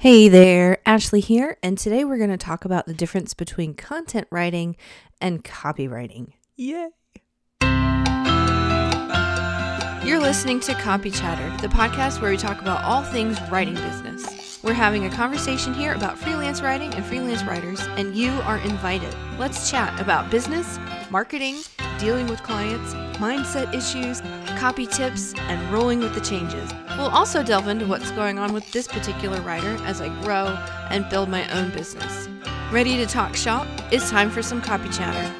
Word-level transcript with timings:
Hey 0.00 0.30
there, 0.30 0.78
Ashley 0.86 1.20
here, 1.20 1.58
and 1.62 1.76
today 1.76 2.06
we're 2.06 2.16
going 2.16 2.30
to 2.30 2.38
talk 2.38 2.64
about 2.64 2.86
the 2.86 2.94
difference 2.94 3.34
between 3.34 3.74
content 3.74 4.26
writing 4.30 4.76
and 5.20 5.44
copywriting. 5.44 6.32
Yay! 6.56 6.88
You're 10.02 10.18
listening 10.18 10.60
to 10.60 10.72
Copy 10.76 11.10
Chatter, 11.10 11.54
the 11.60 11.68
podcast 11.68 12.22
where 12.22 12.30
we 12.30 12.38
talk 12.38 12.62
about 12.62 12.82
all 12.82 13.02
things 13.02 13.38
writing 13.50 13.74
business. 13.74 14.39
We're 14.62 14.74
having 14.74 15.06
a 15.06 15.10
conversation 15.10 15.72
here 15.72 15.94
about 15.94 16.18
freelance 16.18 16.60
writing 16.60 16.92
and 16.92 17.02
freelance 17.02 17.42
writers, 17.44 17.80
and 17.96 18.14
you 18.14 18.30
are 18.42 18.58
invited. 18.58 19.14
Let's 19.38 19.70
chat 19.70 19.98
about 19.98 20.30
business, 20.30 20.78
marketing, 21.10 21.56
dealing 21.98 22.26
with 22.26 22.42
clients, 22.42 22.92
mindset 23.18 23.72
issues, 23.72 24.20
copy 24.58 24.86
tips, 24.86 25.32
and 25.48 25.72
rolling 25.72 26.00
with 26.00 26.14
the 26.14 26.20
changes. 26.20 26.70
We'll 26.98 27.08
also 27.08 27.42
delve 27.42 27.68
into 27.68 27.86
what's 27.86 28.10
going 28.10 28.38
on 28.38 28.52
with 28.52 28.70
this 28.70 28.86
particular 28.86 29.40
writer 29.40 29.78
as 29.84 30.02
I 30.02 30.08
grow 30.22 30.48
and 30.90 31.08
build 31.08 31.30
my 31.30 31.50
own 31.58 31.70
business. 31.70 32.28
Ready 32.70 32.98
to 32.98 33.06
talk 33.06 33.34
shop? 33.36 33.66
It's 33.90 34.10
time 34.10 34.28
for 34.28 34.42
some 34.42 34.60
copy 34.60 34.90
chatter. 34.90 35.34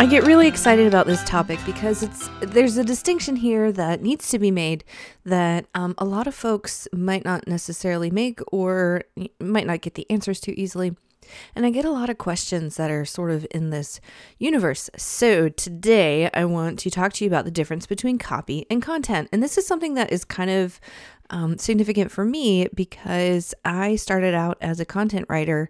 I 0.00 0.06
get 0.06 0.24
really 0.24 0.48
excited 0.48 0.86
about 0.86 1.06
this 1.06 1.22
topic 1.24 1.58
because 1.66 2.02
it's 2.02 2.30
there's 2.40 2.78
a 2.78 2.84
distinction 2.84 3.36
here 3.36 3.70
that 3.70 4.00
needs 4.00 4.30
to 4.30 4.38
be 4.38 4.50
made 4.50 4.82
that 5.26 5.66
um, 5.74 5.94
a 5.98 6.06
lot 6.06 6.26
of 6.26 6.34
folks 6.34 6.88
might 6.90 7.22
not 7.22 7.46
necessarily 7.46 8.10
make 8.10 8.40
or 8.50 9.02
might 9.38 9.66
not 9.66 9.82
get 9.82 9.96
the 9.96 10.10
answers 10.10 10.40
to 10.40 10.58
easily. 10.58 10.96
And 11.54 11.66
I 11.66 11.70
get 11.70 11.84
a 11.84 11.90
lot 11.90 12.08
of 12.08 12.16
questions 12.16 12.76
that 12.76 12.90
are 12.90 13.04
sort 13.04 13.30
of 13.30 13.46
in 13.50 13.68
this 13.68 14.00
universe. 14.38 14.88
So 14.96 15.50
today 15.50 16.30
I 16.32 16.46
want 16.46 16.78
to 16.78 16.90
talk 16.90 17.12
to 17.12 17.24
you 17.24 17.28
about 17.28 17.44
the 17.44 17.50
difference 17.50 17.84
between 17.84 18.16
copy 18.16 18.64
and 18.70 18.80
content. 18.80 19.28
And 19.32 19.42
this 19.42 19.58
is 19.58 19.66
something 19.66 19.92
that 19.96 20.10
is 20.10 20.24
kind 20.24 20.48
of 20.48 20.80
um, 21.28 21.58
significant 21.58 22.10
for 22.10 22.24
me 22.24 22.68
because 22.74 23.54
I 23.66 23.96
started 23.96 24.34
out 24.34 24.56
as 24.62 24.80
a 24.80 24.86
content 24.86 25.26
writer. 25.28 25.68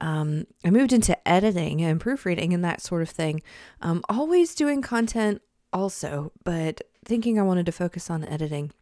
Um, 0.00 0.46
I 0.64 0.70
moved 0.70 0.92
into 0.92 1.16
editing 1.28 1.82
and 1.82 2.00
proofreading 2.00 2.54
and 2.54 2.64
that 2.64 2.80
sort 2.80 3.02
of 3.02 3.10
thing. 3.10 3.42
Um, 3.82 4.02
always 4.08 4.54
doing 4.54 4.82
content 4.82 5.42
also, 5.72 6.32
but 6.44 6.82
thinking 7.04 7.38
I 7.38 7.42
wanted 7.42 7.66
to 7.66 7.72
focus 7.72 8.10
on 8.10 8.24
editing. 8.24 8.72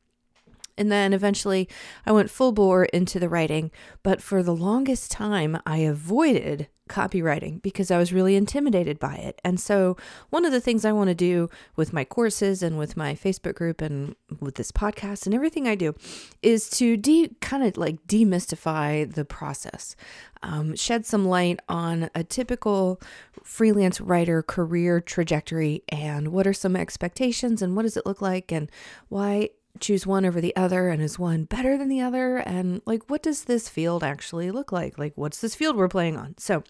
And 0.79 0.93
then 0.93 1.13
eventually 1.13 1.69
I 2.05 2.13
went 2.13 2.31
full 2.31 2.53
bore 2.53 2.85
into 2.87 3.19
the 3.19 3.29
writing. 3.29 3.71
But 4.03 4.21
for 4.21 4.43
the 4.43 4.55
longest 4.55 5.11
time, 5.11 5.59
I 5.65 5.79
avoided 5.79 6.69
copywriting 6.89 7.61
because 7.63 7.91
I 7.91 7.99
was 7.99 8.13
really 8.13 8.37
intimidated 8.37 8.99
by 8.99 9.15
it. 9.17 9.41
And 9.45 9.59
so, 9.59 9.97
one 10.31 10.45
of 10.45 10.53
the 10.53 10.61
things 10.61 10.85
I 10.85 10.93
want 10.93 11.09
to 11.09 11.15
do 11.15 11.51
with 11.75 11.93
my 11.93 12.05
courses 12.05 12.63
and 12.63 12.79
with 12.79 12.97
my 12.97 13.15
Facebook 13.15 13.55
group 13.55 13.81
and 13.81 14.15
with 14.41 14.57
this 14.57 14.73
podcast 14.73 15.27
and 15.27 15.35
everything 15.35 15.67
I 15.67 15.75
do 15.75 15.95
is 16.43 16.71
to 16.71 16.97
de 16.97 17.29
kind 17.41 17.65
of 17.65 17.77
like 17.77 18.07
demystify 18.07 19.13
the 19.13 19.25
process, 19.25 19.97
um, 20.43 20.77
shed 20.77 21.07
some 21.07 21.27
light 21.27 21.61
on 21.69 22.11
a 22.15 22.23
typical 22.23 23.01
freelance 23.43 24.01
writer 24.01 24.43
career 24.43 25.01
trajectory 25.01 25.83
and 25.89 26.29
what 26.29 26.47
are 26.47 26.53
some 26.53 26.75
expectations 26.77 27.63
and 27.63 27.77
what 27.77 27.83
does 27.83 27.97
it 27.97 28.07
look 28.07 28.21
like 28.21 28.51
and 28.51 28.71
why 29.09 29.49
choose 29.81 30.07
one 30.07 30.25
over 30.25 30.41
the 30.41 30.55
other 30.57 30.89
and 30.89 31.03
is 31.03 31.19
one 31.19 31.45
better 31.45 31.77
than 31.77 31.89
the 31.89 32.01
other 32.01 32.39
and 32.39 32.81
like 32.87 33.09
what 33.09 33.23
does 33.23 33.45
this 33.45 33.69
field 33.69 34.03
actually 34.03 34.51
look 34.51 34.73
like? 34.73 34.99
Like 34.99 35.13
what's 35.17 35.41
this 35.41 35.55
field 35.55 35.77
we're 35.77 35.89
playing 35.89 36.17
on? 36.17 36.35
So 36.39 36.65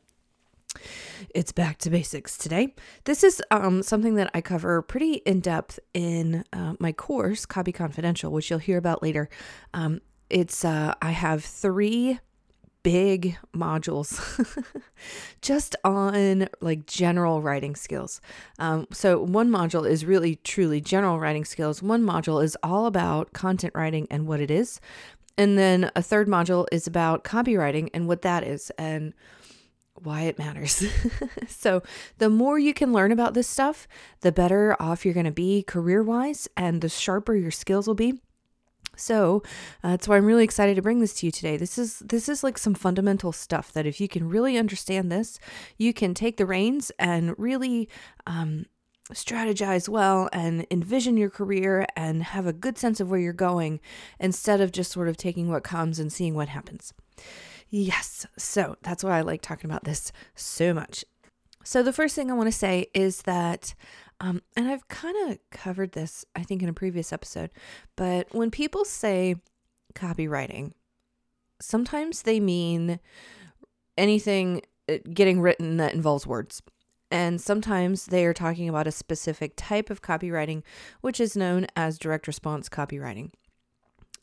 it's 1.34 1.52
back 1.52 1.78
to 1.78 1.90
basics 1.90 2.36
today. 2.36 2.74
This 3.04 3.24
is 3.24 3.42
um, 3.50 3.82
something 3.82 4.14
that 4.16 4.30
I 4.34 4.40
cover 4.40 4.82
pretty 4.82 5.14
in 5.14 5.40
depth 5.40 5.78
in 5.94 6.44
uh, 6.52 6.74
my 6.78 6.92
course, 6.92 7.46
Copy 7.46 7.72
Confidential, 7.72 8.32
which 8.32 8.50
you'll 8.50 8.58
hear 8.58 8.78
about 8.78 9.02
later. 9.02 9.28
Um, 9.74 10.00
it's 10.30 10.64
uh, 10.64 10.94
I 11.00 11.10
have 11.12 11.44
three 11.44 12.18
big 12.86 13.36
modules 13.52 14.20
just 15.42 15.74
on 15.82 16.48
like 16.60 16.86
general 16.86 17.42
writing 17.42 17.74
skills. 17.74 18.20
Um, 18.60 18.86
so, 18.92 19.20
one 19.20 19.50
module 19.50 19.88
is 19.90 20.04
really 20.04 20.36
truly 20.36 20.80
general 20.80 21.18
writing 21.18 21.44
skills. 21.44 21.82
One 21.82 22.04
module 22.04 22.42
is 22.42 22.56
all 22.62 22.86
about 22.86 23.32
content 23.32 23.72
writing 23.74 24.06
and 24.08 24.28
what 24.28 24.40
it 24.40 24.52
is. 24.52 24.80
And 25.36 25.58
then 25.58 25.90
a 25.96 26.02
third 26.02 26.28
module 26.28 26.66
is 26.70 26.86
about 26.86 27.24
copywriting 27.24 27.90
and 27.92 28.06
what 28.06 28.22
that 28.22 28.44
is 28.44 28.70
and 28.78 29.12
why 30.04 30.22
it 30.22 30.38
matters. 30.38 30.84
so, 31.48 31.82
the 32.18 32.30
more 32.30 32.58
you 32.58 32.74
can 32.74 32.92
learn 32.92 33.12
about 33.12 33.34
this 33.34 33.48
stuff, 33.48 33.86
the 34.20 34.32
better 34.32 34.76
off 34.80 35.04
you're 35.04 35.14
going 35.14 35.26
to 35.26 35.32
be 35.32 35.62
career 35.62 36.02
wise 36.02 36.48
and 36.56 36.80
the 36.80 36.88
sharper 36.88 37.34
your 37.34 37.50
skills 37.50 37.86
will 37.86 37.94
be. 37.94 38.14
So 38.96 39.42
uh, 39.84 39.90
that's 39.90 40.08
why 40.08 40.16
I'm 40.16 40.24
really 40.24 40.44
excited 40.44 40.74
to 40.76 40.82
bring 40.82 41.00
this 41.00 41.14
to 41.14 41.26
you 41.26 41.32
today. 41.32 41.56
This 41.56 41.76
is 41.78 41.98
this 42.00 42.28
is 42.28 42.42
like 42.42 42.58
some 42.58 42.74
fundamental 42.74 43.30
stuff 43.30 43.72
that 43.72 43.86
if 43.86 44.00
you 44.00 44.08
can 44.08 44.28
really 44.28 44.56
understand 44.56 45.12
this, 45.12 45.38
you 45.76 45.92
can 45.92 46.14
take 46.14 46.38
the 46.38 46.46
reins 46.46 46.90
and 46.98 47.38
really 47.38 47.88
um, 48.26 48.64
strategize 49.12 49.88
well 49.88 50.28
and 50.32 50.66
envision 50.70 51.16
your 51.16 51.30
career 51.30 51.86
and 51.94 52.22
have 52.22 52.46
a 52.46 52.52
good 52.52 52.78
sense 52.78 52.98
of 52.98 53.10
where 53.10 53.20
you're 53.20 53.32
going 53.32 53.80
instead 54.18 54.60
of 54.60 54.72
just 54.72 54.90
sort 54.90 55.08
of 55.08 55.16
taking 55.16 55.50
what 55.50 55.62
comes 55.62 55.98
and 55.98 56.12
seeing 56.12 56.34
what 56.34 56.48
happens. 56.48 56.92
Yes, 57.68 58.26
so 58.38 58.76
that's 58.82 59.02
why 59.02 59.18
I 59.18 59.22
like 59.22 59.42
talking 59.42 59.70
about 59.70 59.84
this 59.84 60.12
so 60.34 60.72
much. 60.72 61.04
So, 61.64 61.82
the 61.82 61.92
first 61.92 62.14
thing 62.14 62.30
I 62.30 62.34
want 62.34 62.46
to 62.46 62.52
say 62.52 62.86
is 62.94 63.22
that 63.22 63.74
um, 64.20 64.42
and 64.56 64.68
I've 64.68 64.88
kind 64.88 65.30
of 65.30 65.38
covered 65.50 65.92
this, 65.92 66.24
I 66.34 66.42
think, 66.42 66.62
in 66.62 66.68
a 66.68 66.72
previous 66.72 67.12
episode, 67.12 67.50
but 67.96 68.28
when 68.32 68.50
people 68.50 68.84
say 68.84 69.36
copywriting, 69.94 70.72
sometimes 71.60 72.22
they 72.22 72.40
mean 72.40 72.98
anything 73.98 74.62
uh, 74.88 74.98
getting 75.12 75.40
written 75.40 75.76
that 75.78 75.94
involves 75.94 76.26
words. 76.26 76.62
And 77.10 77.40
sometimes 77.40 78.06
they 78.06 78.24
are 78.24 78.34
talking 78.34 78.68
about 78.68 78.86
a 78.86 78.92
specific 78.92 79.52
type 79.56 79.90
of 79.90 80.02
copywriting, 80.02 80.62
which 81.02 81.20
is 81.20 81.36
known 81.36 81.66
as 81.76 81.98
direct 81.98 82.26
response 82.26 82.68
copywriting. 82.68 83.30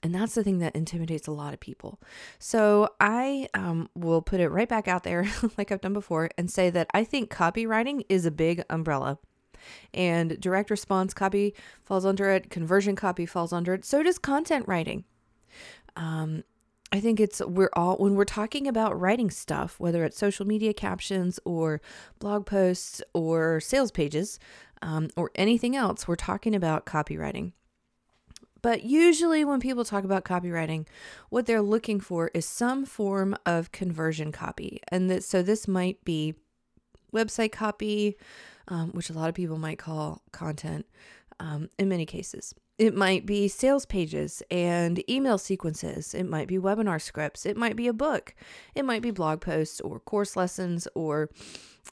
And 0.04 0.14
that's 0.14 0.36
the 0.36 0.44
thing 0.44 0.60
that 0.60 0.76
intimidates 0.76 1.28
a 1.28 1.32
lot 1.32 1.54
of 1.54 1.62
people. 1.62 2.00
So 2.38 2.90
I 3.00 3.48
um, 3.54 3.90
will 3.96 4.22
put 4.22 4.42
it 4.42 4.50
right 4.50 4.68
back 4.68 4.90
out 4.90 5.04
there, 5.04 5.26
like 5.58 5.72
I've 5.72 5.82
done 5.82 5.94
before, 5.94 6.30
and 6.38 6.52
say 6.52 6.70
that 6.70 6.88
I 6.94 7.06
think 7.06 7.32
copywriting 7.32 8.06
is 8.10 8.26
a 8.26 8.32
big 8.32 8.64
umbrella 8.70 9.18
and 9.94 10.40
direct 10.42 10.70
response 10.70 11.14
copy 11.14 11.56
falls 11.86 12.06
under 12.06 12.30
it, 12.30 12.50
conversion 12.50 12.98
copy 12.98 13.26
falls 13.26 13.54
under 13.54 13.74
it. 13.74 13.86
So 13.86 14.04
does 14.04 14.20
content 14.20 14.68
writing. 14.68 15.06
Um, 15.96 16.44
I 16.92 17.00
think 17.00 17.20
it's 17.20 17.42
we're 17.42 17.72
all 17.74 17.98
when 17.98 18.16
we're 18.16 18.26
talking 18.26 18.68
about 18.68 19.00
writing 19.00 19.32
stuff, 19.32 19.80
whether 19.80 20.04
it's 20.04 20.18
social 20.18 20.46
media 20.46 20.74
captions 20.74 21.40
or 21.44 21.82
blog 22.20 22.46
posts 22.46 23.02
or 23.14 23.60
sales 23.60 23.90
pages 23.92 24.38
um, 24.82 25.10
or 25.18 25.32
anything 25.36 25.76
else, 25.76 26.08
we're 26.08 26.16
talking 26.16 26.54
about 26.54 26.86
copywriting. 26.86 27.54
But 28.64 28.84
usually, 28.84 29.46
when 29.46 29.60
people 29.60 29.86
talk 29.86 30.06
about 30.06 30.24
copywriting, 30.24 30.88
what 31.30 31.46
they're 31.46 31.62
looking 31.62 32.00
for 32.00 32.32
is 32.34 32.46
some 32.46 32.86
form 32.86 33.36
of 33.46 33.72
conversion 33.72 34.32
copy. 34.32 34.80
And 34.88 35.10
that, 35.12 35.24
so 35.24 35.44
this 35.44 35.68
might 35.68 36.04
be 36.06 36.34
website 37.14 37.52
copy, 37.52 38.18
um, 38.70 38.92
which 38.94 39.10
a 39.10 39.14
lot 39.14 39.30
of 39.30 39.36
people 39.36 39.60
might 39.60 39.78
call 39.78 40.24
content 40.32 40.86
um, 41.40 41.70
in 41.78 41.90
many 41.90 42.06
cases. 42.06 42.56
It 42.80 42.96
might 42.96 43.26
be 43.26 43.50
sales 43.50 43.86
pages 43.86 44.42
and 44.50 45.08
email 45.10 45.38
sequences. 45.38 46.16
It 46.16 46.28
might 46.28 46.48
be 46.48 46.58
webinar 46.58 47.02
scripts. 47.02 47.46
It 47.46 47.58
might 47.58 47.76
be 47.76 47.88
a 47.88 47.94
book. 47.94 48.34
It 48.74 48.86
might 48.86 49.02
be 49.02 49.12
blog 49.12 49.42
posts 49.42 49.82
or 49.82 50.00
course 50.00 50.36
lessons 50.36 50.88
or, 50.96 51.30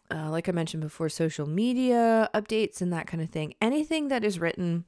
uh, 0.09 0.29
like 0.31 0.47
I 0.47 0.53
mentioned 0.53 0.81
before, 0.81 1.09
social 1.09 1.47
media 1.47 2.29
updates 2.33 2.81
and 2.81 2.91
that 2.93 3.07
kind 3.07 3.21
of 3.21 3.29
thing. 3.29 3.53
Anything 3.61 4.07
that 4.07 4.23
is 4.23 4.39
written 4.39 4.85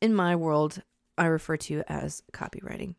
in 0.00 0.14
my 0.14 0.34
world, 0.34 0.82
I 1.16 1.26
refer 1.26 1.56
to 1.56 1.82
as 1.88 2.22
copywriting 2.32 2.94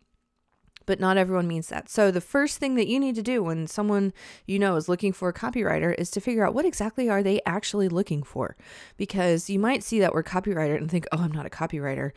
but 0.86 1.00
not 1.00 1.18
everyone 1.18 1.48
means 1.48 1.68
that. 1.70 1.90
So 1.90 2.12
the 2.12 2.22
first 2.22 2.58
thing 2.58 2.76
that 2.76 2.88
you 2.88 3.00
need 3.00 3.16
to 3.16 3.24
do 3.24 3.44
when 3.44 3.68
someone 3.68 4.14
you 4.46 4.60
know 4.60 4.76
is 4.76 4.90
looking 4.90 5.14
for 5.14 5.30
a 5.30 5.34
copywriter 5.34 5.96
is 5.98 6.12
to 6.12 6.22
figure 6.22 6.46
out 6.46 6.54
what 6.54 6.66
exactly 6.66 7.10
are 7.10 7.24
they 7.24 7.42
actually 7.46 7.90
looking 7.90 8.24
for. 8.24 8.56
Because 8.98 9.50
you 9.50 9.60
might 9.60 9.84
see 9.84 10.00
that 10.00 10.14
word 10.14 10.26
copywriter 10.26 10.78
and 10.78 10.90
think, 10.90 11.08
"Oh, 11.12 11.20
I'm 11.20 11.32
not 11.32 11.46
a 11.46 11.50
copywriter." 11.50 12.12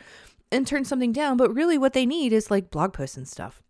And 0.50 0.66
turn 0.66 0.84
something 0.84 1.12
down, 1.12 1.36
but 1.36 1.54
really 1.54 1.76
what 1.76 1.92
they 1.92 2.06
need 2.06 2.32
is 2.32 2.50
like 2.50 2.70
blog 2.70 2.92
posts 2.92 3.16
and 3.16 3.28
stuff. 3.28 3.62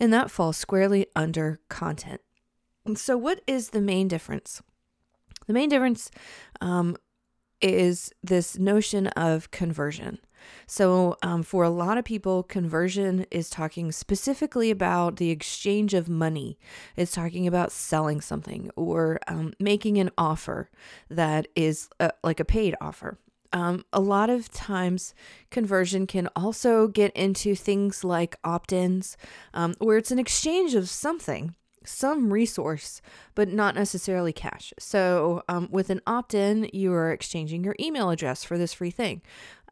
And 0.00 0.12
that 0.12 0.30
falls 0.30 0.56
squarely 0.56 1.06
under 1.14 1.60
content. 1.68 2.20
And 2.84 2.98
so 2.98 3.16
what 3.16 3.40
is 3.46 3.70
the 3.70 3.80
main 3.80 4.08
difference? 4.08 4.62
The 5.46 5.52
main 5.52 5.68
difference 5.68 6.10
um, 6.60 6.96
is 7.60 8.12
this 8.22 8.58
notion 8.58 9.08
of 9.08 9.50
conversion. 9.50 10.18
So, 10.66 11.16
um, 11.22 11.42
for 11.42 11.64
a 11.64 11.70
lot 11.70 11.98
of 11.98 12.04
people, 12.04 12.42
conversion 12.42 13.26
is 13.30 13.50
talking 13.50 13.92
specifically 13.92 14.70
about 14.70 15.16
the 15.16 15.30
exchange 15.30 15.94
of 15.94 16.08
money. 16.08 16.58
It's 16.96 17.12
talking 17.12 17.46
about 17.46 17.72
selling 17.72 18.20
something 18.20 18.70
or 18.76 19.18
um, 19.28 19.52
making 19.60 19.98
an 19.98 20.10
offer 20.18 20.70
that 21.08 21.48
is 21.54 21.88
uh, 22.00 22.10
like 22.24 22.40
a 22.40 22.44
paid 22.44 22.74
offer. 22.80 23.18
Um, 23.52 23.84
a 23.92 24.00
lot 24.00 24.28
of 24.28 24.50
times, 24.50 25.14
conversion 25.50 26.06
can 26.06 26.28
also 26.36 26.88
get 26.88 27.12
into 27.16 27.54
things 27.54 28.04
like 28.04 28.36
opt 28.44 28.72
ins, 28.72 29.16
um, 29.54 29.74
where 29.78 29.96
it's 29.96 30.10
an 30.10 30.18
exchange 30.18 30.74
of 30.74 30.88
something, 30.88 31.54
some 31.84 32.32
resource, 32.32 33.00
but 33.34 33.48
not 33.48 33.74
necessarily 33.74 34.32
cash. 34.32 34.74
So, 34.78 35.42
um, 35.48 35.68
with 35.70 35.90
an 35.90 36.02
opt 36.06 36.34
in, 36.34 36.68
you 36.72 36.92
are 36.92 37.12
exchanging 37.12 37.64
your 37.64 37.76
email 37.80 38.10
address 38.10 38.44
for 38.44 38.58
this 38.58 38.74
free 38.74 38.90
thing. 38.90 39.22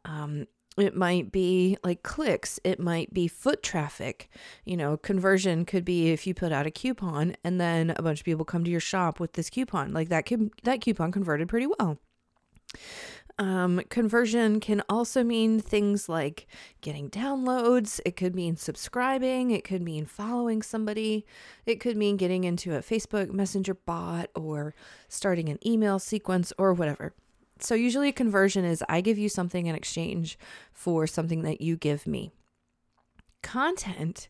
Um, 0.04 0.46
it 0.76 0.96
might 0.96 1.30
be 1.30 1.76
like 1.84 2.02
clicks 2.02 2.58
it 2.64 2.80
might 2.80 3.12
be 3.14 3.28
foot 3.28 3.62
traffic 3.62 4.28
you 4.64 4.76
know 4.76 4.96
conversion 4.96 5.64
could 5.64 5.84
be 5.84 6.10
if 6.10 6.26
you 6.26 6.34
put 6.34 6.52
out 6.52 6.66
a 6.66 6.70
coupon 6.70 7.34
and 7.44 7.60
then 7.60 7.94
a 7.96 8.02
bunch 8.02 8.20
of 8.20 8.24
people 8.24 8.44
come 8.44 8.64
to 8.64 8.70
your 8.70 8.80
shop 8.80 9.20
with 9.20 9.34
this 9.34 9.50
coupon 9.50 9.92
like 9.92 10.08
that 10.08 10.26
could 10.26 10.50
that 10.64 10.80
coupon 10.80 11.12
converted 11.12 11.48
pretty 11.48 11.66
well 11.78 11.98
um, 13.38 13.80
conversion 13.88 14.60
can 14.60 14.82
also 14.88 15.24
mean 15.24 15.58
things 15.58 16.08
like 16.08 16.46
getting 16.82 17.10
downloads. 17.10 18.00
It 18.06 18.14
could 18.16 18.34
mean 18.34 18.56
subscribing. 18.56 19.50
It 19.50 19.64
could 19.64 19.82
mean 19.82 20.06
following 20.06 20.62
somebody. 20.62 21.26
It 21.66 21.80
could 21.80 21.96
mean 21.96 22.16
getting 22.16 22.44
into 22.44 22.76
a 22.76 22.80
Facebook 22.80 23.32
Messenger 23.32 23.74
bot 23.74 24.30
or 24.36 24.74
starting 25.08 25.48
an 25.48 25.58
email 25.66 25.98
sequence 25.98 26.52
or 26.58 26.72
whatever. 26.74 27.12
So, 27.60 27.74
usually, 27.74 28.08
a 28.08 28.12
conversion 28.12 28.64
is 28.64 28.84
I 28.88 29.00
give 29.00 29.18
you 29.18 29.28
something 29.28 29.66
in 29.66 29.74
exchange 29.74 30.38
for 30.72 31.06
something 31.06 31.42
that 31.42 31.60
you 31.60 31.76
give 31.76 32.06
me. 32.06 32.32
Content 33.42 34.28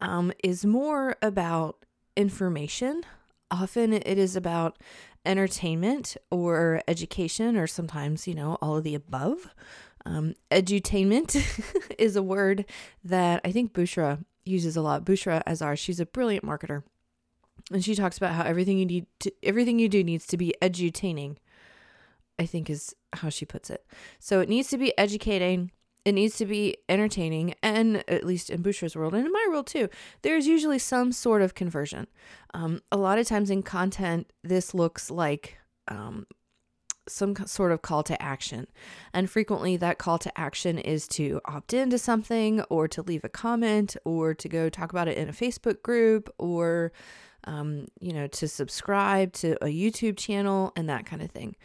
um, 0.00 0.32
is 0.42 0.64
more 0.64 1.16
about 1.22 1.84
information. 2.16 3.02
Often, 3.50 3.92
it 3.92 4.18
is 4.18 4.34
about 4.36 4.78
entertainment 5.24 6.16
or 6.30 6.82
education, 6.88 7.56
or 7.56 7.66
sometimes, 7.66 8.26
you 8.26 8.34
know, 8.34 8.58
all 8.60 8.76
of 8.76 8.84
the 8.84 8.94
above. 8.94 9.54
Um, 10.06 10.34
edutainment 10.50 11.34
is 11.98 12.16
a 12.16 12.22
word 12.22 12.66
that 13.02 13.40
I 13.44 13.52
think 13.52 13.72
Bushra 13.72 14.22
uses 14.44 14.76
a 14.76 14.82
lot. 14.82 15.04
Bushra 15.04 15.42
Azhar, 15.46 15.76
she's 15.76 16.00
a 16.00 16.06
brilliant 16.06 16.44
marketer. 16.44 16.82
And 17.72 17.84
she 17.84 17.94
talks 17.94 18.18
about 18.18 18.34
how 18.34 18.44
everything 18.44 18.78
you 18.78 18.84
need 18.84 19.06
to, 19.20 19.32
everything 19.42 19.78
you 19.78 19.88
do 19.88 20.04
needs 20.04 20.26
to 20.26 20.36
be 20.36 20.54
edutaining. 20.60 21.36
I 22.38 22.46
think 22.46 22.68
is 22.68 22.94
how 23.12 23.28
she 23.28 23.44
puts 23.44 23.70
it. 23.70 23.86
So 24.18 24.40
it 24.40 24.48
needs 24.48 24.68
to 24.68 24.78
be 24.78 24.96
educating, 24.98 25.70
it 26.04 26.12
needs 26.12 26.36
to 26.36 26.46
be 26.46 26.76
entertaining, 26.88 27.54
and 27.62 28.04
at 28.08 28.24
least 28.24 28.50
in 28.50 28.62
Bushra's 28.62 28.96
world 28.96 29.14
and 29.14 29.24
in 29.24 29.32
my 29.32 29.46
world 29.48 29.66
too, 29.66 29.88
there's 30.22 30.46
usually 30.46 30.78
some 30.78 31.12
sort 31.12 31.42
of 31.42 31.54
conversion. 31.54 32.06
Um, 32.52 32.82
a 32.92 32.96
lot 32.96 33.18
of 33.18 33.26
times 33.26 33.50
in 33.50 33.62
content, 33.62 34.30
this 34.42 34.74
looks 34.74 35.10
like 35.10 35.58
um, 35.88 36.26
some 37.08 37.34
sort 37.46 37.72
of 37.72 37.82
call 37.82 38.02
to 38.02 38.20
action. 38.20 38.66
And 39.12 39.30
frequently, 39.30 39.76
that 39.76 39.98
call 39.98 40.18
to 40.18 40.38
action 40.38 40.78
is 40.78 41.06
to 41.08 41.40
opt 41.44 41.74
into 41.74 41.98
something 41.98 42.60
or 42.62 42.88
to 42.88 43.02
leave 43.02 43.24
a 43.24 43.28
comment 43.28 43.96
or 44.04 44.34
to 44.34 44.48
go 44.48 44.68
talk 44.68 44.90
about 44.90 45.08
it 45.08 45.18
in 45.18 45.28
a 45.28 45.32
Facebook 45.32 45.82
group 45.82 46.32
or, 46.38 46.92
um, 47.44 47.86
you 48.00 48.12
know, 48.12 48.26
to 48.28 48.48
subscribe 48.48 49.32
to 49.34 49.52
a 49.64 49.68
YouTube 49.68 50.16
channel 50.16 50.72
and 50.76 50.88
that 50.88 51.06
kind 51.06 51.22
of 51.22 51.30
thing. 51.30 51.56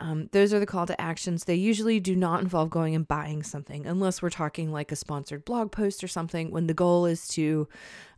Um, 0.00 0.28
those 0.32 0.52
are 0.52 0.60
the 0.60 0.66
call 0.66 0.86
to 0.86 1.00
actions. 1.00 1.44
They 1.44 1.54
usually 1.54 2.00
do 2.00 2.16
not 2.16 2.40
involve 2.40 2.70
going 2.70 2.94
and 2.94 3.06
buying 3.06 3.42
something 3.42 3.86
unless 3.86 4.20
we're 4.20 4.30
talking 4.30 4.72
like 4.72 4.90
a 4.90 4.96
sponsored 4.96 5.44
blog 5.44 5.70
post 5.70 6.02
or 6.02 6.08
something 6.08 6.50
when 6.50 6.66
the 6.66 6.74
goal 6.74 7.06
is 7.06 7.28
to 7.28 7.68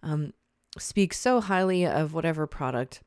um, 0.02 0.32
speak 0.78 1.12
so 1.12 1.40
highly 1.40 1.86
of 1.86 2.14
whatever 2.14 2.46
product 2.46 3.02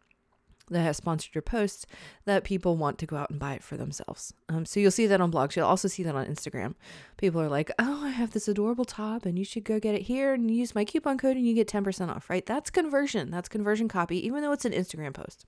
that 0.70 0.82
has 0.82 0.98
sponsored 0.98 1.34
your 1.34 1.42
post 1.42 1.88
that 2.26 2.44
people 2.44 2.78
want 2.78 2.98
to 3.00 3.06
go 3.06 3.16
out 3.18 3.30
and 3.30 3.40
buy 3.40 3.54
it 3.54 3.64
for 3.64 3.76
themselves. 3.76 4.34
Um, 4.48 4.66
so 4.66 4.80
you'll 4.80 4.92
see 4.92 5.08
that 5.08 5.22
on 5.22 5.32
blogs. 5.32 5.56
You'll 5.56 5.66
also 5.66 5.88
see 5.88 6.04
that 6.04 6.16
on 6.16 6.28
Instagram. 6.28 6.76
People 7.18 7.42
are 7.42 7.50
like, 7.50 7.72
oh, 7.80 8.06
I 8.06 8.10
have 8.10 8.32
this 8.32 8.48
adorable 8.48 8.86
top 8.86 9.26
and 9.26 9.38
you 9.38 9.46
should 9.46 9.64
go 9.64 9.80
get 9.80 9.96
it 9.96 10.04
here 10.04 10.34
and 10.34 10.52
use 10.52 10.76
my 10.76 10.86
coupon 10.86 11.18
code 11.18 11.38
and 11.38 11.48
you 11.48 11.56
get 11.56 11.68
10% 11.68 12.10
off, 12.10 12.30
right? 12.30 12.46
That's 12.46 12.70
conversion. 12.70 13.32
That's 13.32 13.50
conversion 13.50 13.88
copy, 13.88 14.26
even 14.26 14.42
though 14.42 14.52
it's 14.52 14.66
an 14.66 14.74
Instagram 14.74 15.14
post. 15.14 15.46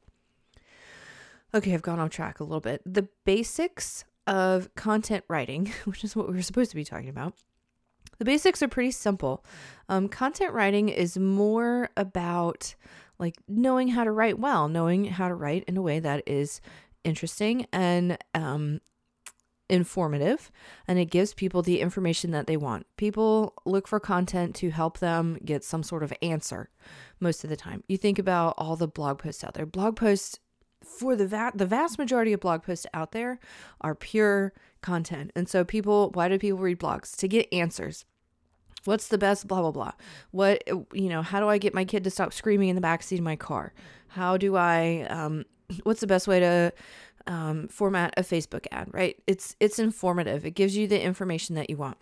Okay, 1.53 1.73
I've 1.73 1.81
gone 1.81 1.99
off 1.99 2.09
track 2.09 2.39
a 2.39 2.43
little 2.43 2.61
bit. 2.61 2.81
The 2.85 3.07
basics 3.25 4.05
of 4.27 4.73
content 4.75 5.25
writing, 5.27 5.71
which 5.85 6.03
is 6.03 6.15
what 6.15 6.27
we 6.27 6.35
were 6.35 6.41
supposed 6.41 6.71
to 6.71 6.75
be 6.75 6.85
talking 6.85 7.09
about, 7.09 7.33
the 8.17 8.25
basics 8.25 8.61
are 8.61 8.67
pretty 8.67 8.91
simple. 8.91 9.43
Um, 9.89 10.07
content 10.07 10.53
writing 10.53 10.89
is 10.89 11.17
more 11.17 11.89
about 11.97 12.75
like 13.17 13.35
knowing 13.47 13.89
how 13.89 14.03
to 14.03 14.11
write 14.11 14.39
well, 14.39 14.67
knowing 14.67 15.05
how 15.05 15.27
to 15.27 15.35
write 15.35 15.63
in 15.67 15.77
a 15.77 15.81
way 15.81 15.99
that 15.99 16.23
is 16.27 16.61
interesting 17.03 17.67
and 17.71 18.17
um, 18.33 18.79
informative, 19.69 20.51
and 20.87 20.99
it 20.99 21.05
gives 21.05 21.33
people 21.33 21.61
the 21.61 21.81
information 21.81 22.31
that 22.31 22.47
they 22.47 22.57
want. 22.57 22.85
People 22.97 23.53
look 23.65 23.87
for 23.87 23.99
content 23.99 24.55
to 24.55 24.69
help 24.69 24.99
them 24.99 25.37
get 25.43 25.63
some 25.63 25.83
sort 25.83 26.03
of 26.03 26.13
answer 26.21 26.69
most 27.19 27.43
of 27.43 27.49
the 27.49 27.55
time. 27.55 27.83
You 27.87 27.97
think 27.97 28.19
about 28.19 28.55
all 28.57 28.75
the 28.75 28.87
blog 28.87 29.19
posts 29.19 29.43
out 29.43 29.53
there. 29.53 29.65
Blog 29.65 29.95
posts 29.95 30.39
for 30.83 31.15
the 31.15 31.27
va- 31.27 31.51
the 31.55 31.65
vast 31.65 31.97
majority 31.97 32.33
of 32.33 32.39
blog 32.39 32.63
posts 32.63 32.85
out 32.93 33.11
there 33.11 33.39
are 33.81 33.95
pure 33.95 34.53
content. 34.81 35.31
And 35.35 35.47
so 35.47 35.63
people, 35.63 36.09
why 36.11 36.27
do 36.27 36.37
people 36.37 36.59
read 36.59 36.79
blogs? 36.79 37.15
To 37.17 37.27
get 37.27 37.51
answers. 37.51 38.05
What's 38.85 39.07
the 39.07 39.17
best 39.17 39.47
blah 39.47 39.61
blah 39.61 39.71
blah? 39.71 39.91
What 40.31 40.63
you 40.67 41.09
know, 41.09 41.21
how 41.21 41.39
do 41.39 41.47
I 41.47 41.57
get 41.57 41.73
my 41.73 41.85
kid 41.85 42.03
to 42.03 42.09
stop 42.09 42.33
screaming 42.33 42.69
in 42.69 42.75
the 42.75 42.81
backseat 42.81 43.17
of 43.17 43.23
my 43.23 43.35
car? 43.35 43.73
How 44.07 44.37
do 44.37 44.55
I 44.55 45.05
um 45.09 45.45
what's 45.83 46.01
the 46.01 46.07
best 46.07 46.27
way 46.27 46.39
to 46.39 46.73
um, 47.27 47.67
format 47.67 48.13
a 48.17 48.21
Facebook 48.21 48.65
ad, 48.71 48.89
right? 48.91 49.21
It's 49.27 49.55
it's 49.59 49.79
informative. 49.79 50.45
It 50.45 50.51
gives 50.51 50.75
you 50.75 50.87
the 50.87 51.01
information 51.01 51.55
that 51.55 51.69
you 51.69 51.77
want. 51.77 51.97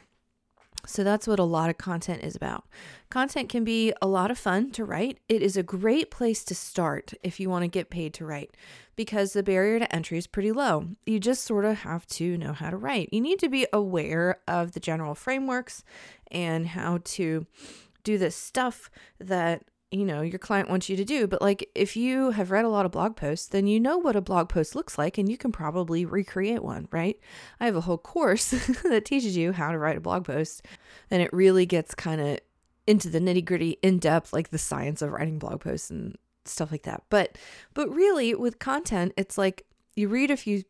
So 0.86 1.04
that's 1.04 1.28
what 1.28 1.40
a 1.40 1.44
lot 1.44 1.70
of 1.70 1.78
content 1.78 2.24
is 2.24 2.36
about. 2.36 2.66
Content 3.10 3.50
can 3.50 3.64
be 3.64 3.94
a 4.02 4.08
lot 4.08 4.32
of 4.32 4.38
fun 4.38 4.72
to 4.72 4.86
write. 4.86 5.20
It 5.28 5.42
is 5.42 5.58
a 5.58 5.64
great 5.64 6.10
place 6.10 6.44
to 6.46 6.56
start 6.56 7.14
if 7.22 7.40
you 7.40 7.50
want 7.50 7.64
to 7.64 7.68
get 7.68 7.90
paid 7.90 8.14
to 8.16 8.26
write 8.26 8.56
because 8.96 9.34
the 9.34 9.44
barrier 9.44 9.80
to 9.80 9.96
entry 9.96 10.18
is 10.18 10.28
pretty 10.28 10.52
low. 10.52 10.88
You 11.06 11.20
just 11.20 11.44
sort 11.44 11.66
of 11.66 11.80
have 11.80 12.06
to 12.08 12.38
know 12.38 12.54
how 12.54 12.70
to 12.70 12.78
write. 12.78 13.10
You 13.12 13.22
need 13.22 13.40
to 13.40 13.50
be 13.50 13.68
aware 13.74 14.40
of 14.48 14.72
the 14.72 14.80
general 14.80 15.16
frameworks 15.16 15.84
and 16.32 16.68
how 16.68 17.00
to 17.04 17.46
do 18.04 18.18
this 18.18 18.36
stuff 18.36 18.90
that 19.20 19.64
you 19.92 20.06
know 20.06 20.22
your 20.22 20.40
client 20.40 20.70
wants 20.70 20.88
you 20.88 20.96
to 20.96 21.04
do 21.04 21.26
but 21.26 21.42
like 21.42 21.70
if 21.74 21.96
you 21.96 22.32
have 22.32 22.52
read 22.52 22.66
a 22.66 22.70
lot 22.70 22.86
of 22.86 22.92
blog 22.92 23.16
posts 23.16 23.48
then 23.48 23.66
you 23.66 23.80
know 23.80 23.98
what 23.98 24.16
a 24.16 24.22
blog 24.22 24.48
post 24.48 24.76
looks 24.76 24.98
like 24.98 25.18
and 25.18 25.30
you 25.30 25.38
can 25.38 25.52
probably 25.52 26.06
recreate 26.06 26.64
one 26.64 26.88
right? 26.92 27.20
I 27.60 27.66
have 27.66 27.76
a 27.76 27.82
whole 27.82 27.98
course 27.98 28.52
that 28.84 29.06
teaches 29.06 29.36
you 29.36 29.52
how 29.52 29.72
to 29.72 29.78
write 29.78 29.98
a 29.98 30.02
blog 30.02 30.26
post 30.26 30.66
and 31.10 31.22
it 31.22 31.34
really 31.34 31.66
gets 31.66 31.96
kind 31.96 32.22
of 32.22 32.40
into 32.86 33.10
the 33.10 33.20
nitty 33.20 33.44
gritty 33.44 33.78
in 33.82 34.00
depth 34.00 34.32
like 34.32 34.50
the 34.50 34.58
science 34.58 35.02
of 35.02 35.12
writing 35.12 35.40
blog 35.40 35.62
posts 35.62 35.90
and 35.90 36.18
stuff 36.46 36.72
like 36.72 36.84
that. 36.84 37.04
But 37.10 37.38
but 37.74 37.90
really 37.90 38.36
with 38.36 38.60
content 38.60 39.14
it's 39.18 39.38
like 39.38 39.66
you 39.96 40.08
read 40.08 40.30
a 40.30 40.38
few 40.38 40.64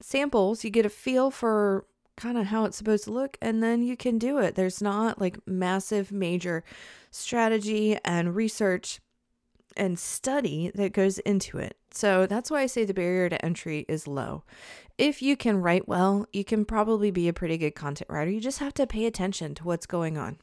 samples 0.00 0.64
you 0.64 0.70
get 0.70 0.84
a 0.84 0.90
feel 0.90 1.30
for 1.30 1.86
kind 2.16 2.38
of 2.38 2.46
how 2.46 2.64
it's 2.64 2.76
supposed 2.76 3.04
to 3.04 3.12
look 3.12 3.36
and 3.42 3.62
then 3.62 3.82
you 3.82 3.96
can 3.96 4.18
do 4.18 4.38
it 4.38 4.54
there's 4.54 4.80
not 4.80 5.20
like 5.20 5.38
massive 5.46 6.10
major 6.10 6.64
strategy 7.10 7.98
and 8.04 8.34
research 8.34 9.00
and 9.76 9.98
study 9.98 10.70
that 10.74 10.92
goes 10.92 11.18
into 11.20 11.58
it. 11.58 11.76
So 11.90 12.26
that's 12.26 12.50
why 12.50 12.62
I 12.62 12.66
say 12.66 12.84
the 12.84 12.94
barrier 12.94 13.28
to 13.28 13.44
entry 13.44 13.84
is 13.88 14.06
low. 14.06 14.44
If 14.98 15.22
you 15.22 15.36
can 15.36 15.58
write 15.58 15.86
well, 15.86 16.26
you 16.32 16.44
can 16.44 16.64
probably 16.64 17.10
be 17.10 17.28
a 17.28 17.32
pretty 17.32 17.58
good 17.58 17.74
content 17.74 18.10
writer. 18.10 18.30
You 18.30 18.40
just 18.40 18.58
have 18.58 18.74
to 18.74 18.86
pay 18.86 19.06
attention 19.06 19.54
to 19.56 19.64
what's 19.64 19.86
going 19.86 20.16
on. 20.16 20.38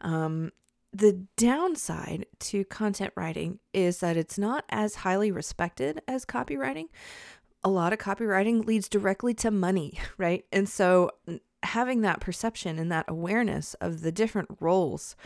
Um, 0.00 0.52
the 0.92 1.24
downside 1.36 2.26
to 2.40 2.64
content 2.64 3.12
writing 3.14 3.58
is 3.72 4.00
that 4.00 4.16
it's 4.16 4.38
not 4.38 4.64
as 4.70 4.96
highly 4.96 5.30
respected 5.30 6.00
as 6.08 6.24
copywriting. 6.24 6.88
A 7.64 7.68
lot 7.68 7.92
of 7.92 7.98
copywriting 7.98 8.64
leads 8.64 8.88
directly 8.88 9.34
to 9.34 9.50
money, 9.50 9.98
right? 10.18 10.44
And 10.52 10.68
so 10.68 11.10
having 11.62 12.02
that 12.02 12.20
perception 12.20 12.78
and 12.78 12.90
that 12.92 13.06
awareness 13.08 13.74
of 13.74 14.02
the 14.02 14.12
different 14.12 14.48
roles 14.60 15.16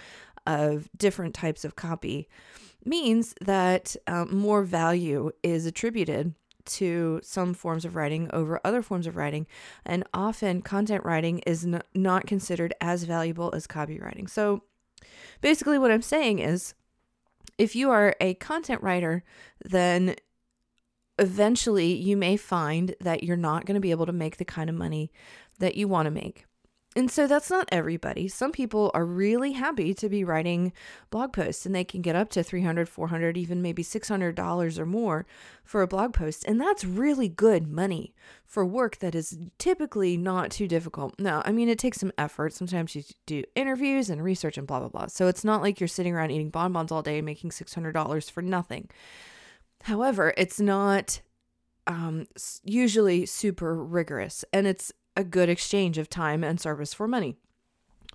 of 0.47 0.89
different 0.97 1.35
types 1.35 1.65
of 1.65 1.77
copy 1.77 2.29
means 2.85 3.35
that 3.41 3.95
um, 4.07 4.35
more 4.37 4.63
value 4.63 5.31
is 5.43 5.67
attributed 5.67 6.35
to 6.65 7.21
some 7.23 7.55
forms 7.55 7.85
of 7.85 7.97
writing 7.97 8.29
over 8.33 8.61
other 8.65 8.83
forms 8.83 9.07
of 9.07 9.17
writing. 9.17 9.47
And 9.85 10.05
often 10.15 10.63
content 10.63 11.05
writing 11.05 11.41
is 11.41 11.65
n- 11.65 11.83
not 11.95 12.27
considered 12.27 12.75
as 12.81 13.05
valuable 13.05 13.53
as 13.55 13.67
copywriting. 13.67 14.29
So 14.29 14.63
basically, 15.41 15.79
what 15.79 15.91
I'm 15.91 16.03
saying 16.03 16.39
is 16.39 16.75
if 17.59 17.77
you 17.77 17.91
are 17.91 18.15
a 18.21 18.35
content 18.35 18.83
writer, 18.83 19.25
then 19.65 20.17
eventually 21.19 21.93
you 21.95 22.17
may 22.17 22.37
find 22.37 22.95
that 23.01 23.23
you're 23.23 23.37
not 23.37 23.67
going 23.67 23.75
to 23.75 23.81
be 23.81 23.91
able 23.91 24.07
to 24.07 24.13
make 24.13 24.37
the 24.39 24.45
kind 24.45 24.71
of 24.71 24.77
money 24.77 25.11
that 25.59 25.77
you 25.77 25.89
want 25.89 26.07
to 26.07 26.11
make. 26.11 26.47
and 26.95 27.11
so 27.11 27.27
that's 27.27 27.49
not 27.49 27.69
everybody. 27.73 28.29
Some 28.29 28.53
people 28.53 28.91
are 28.93 29.05
really 29.07 29.53
happy 29.53 29.95
to 29.95 30.09
be 30.11 30.25
writing 30.25 30.73
blog 31.11 31.33
posts 31.33 31.65
and 31.65 31.75
they 31.75 31.85
can 31.85 32.03
get 32.03 32.17
up 32.17 32.29
to 32.31 32.43
300, 32.43 32.87
400, 32.89 33.37
even 33.39 33.63
maybe 33.63 33.83
$600 33.83 34.79
or 34.79 34.87
more 34.87 35.25
for 35.65 35.81
a 35.81 35.87
blog 35.87 36.13
post. 36.13 36.45
And 36.47 36.61
that's 36.61 36.85
really 36.85 37.29
good 37.31 37.67
money 37.67 38.15
for 38.45 38.67
work 38.67 38.99
that 38.99 39.15
is 39.15 39.39
typically 39.59 40.19
not 40.19 40.51
too 40.51 40.69
difficult. 40.69 41.15
Now, 41.19 41.41
I 41.47 41.53
mean, 41.53 41.71
it 41.71 41.79
takes 41.79 41.99
some 42.01 42.13
effort. 42.19 42.53
Sometimes 42.53 42.95
you 42.95 43.03
do 43.25 43.43
interviews 43.55 44.11
and 44.11 44.23
research 44.23 44.59
and 44.59 44.67
blah, 44.67 44.81
blah, 44.81 44.89
blah. 44.89 45.07
So 45.07 45.29
it's 45.29 45.45
not 45.45 45.63
like 45.63 45.81
you're 45.81 45.89
sitting 45.89 46.15
around 46.15 46.31
eating 46.31 46.51
bonbons 46.51 46.93
all 46.93 47.03
day 47.03 47.23
making 47.23 47.51
$600 47.51 48.31
for 48.31 48.43
nothing. 48.43 48.91
However, 49.83 50.33
it's 50.37 50.61
not 50.61 51.21
um, 51.87 52.27
usually 52.63 53.27
super 53.27 53.83
rigorous 53.83 54.45
and 54.53 54.67
it's 54.67 54.93
a 55.17 55.25
good 55.25 55.49
exchange 55.49 55.99
of 55.99 56.09
time 56.09 56.43
and 56.45 56.61
service 56.61 56.95
for 56.95 57.07
money. 57.07 57.37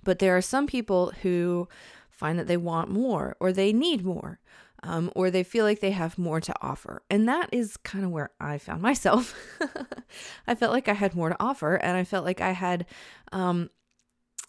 But 0.04 0.18
there 0.18 0.36
are 0.36 0.42
some 0.42 0.66
people 0.66 1.12
who 1.22 1.68
find 2.10 2.38
that 2.38 2.46
they 2.46 2.56
want 2.56 2.90
more 2.90 3.36
or 3.40 3.52
they 3.52 3.72
need 3.72 4.04
more. 4.04 4.40
Um, 4.84 5.10
or 5.16 5.28
they 5.28 5.42
feel 5.42 5.64
like 5.64 5.80
they 5.80 5.90
have 5.90 6.18
more 6.18 6.40
to 6.40 6.54
offer. 6.62 7.02
And 7.10 7.28
that 7.28 7.48
is 7.50 7.76
kind 7.78 8.04
of 8.04 8.12
where 8.12 8.30
I 8.38 8.58
found 8.58 8.80
myself. 8.80 9.34
I 10.46 10.54
felt 10.54 10.70
like 10.72 10.86
I 10.86 10.92
had 10.92 11.16
more 11.16 11.30
to 11.30 11.36
offer, 11.40 11.74
and 11.74 11.96
I 11.96 12.04
felt 12.04 12.24
like 12.24 12.40
I 12.40 12.52
had 12.52 12.86
um, 13.32 13.70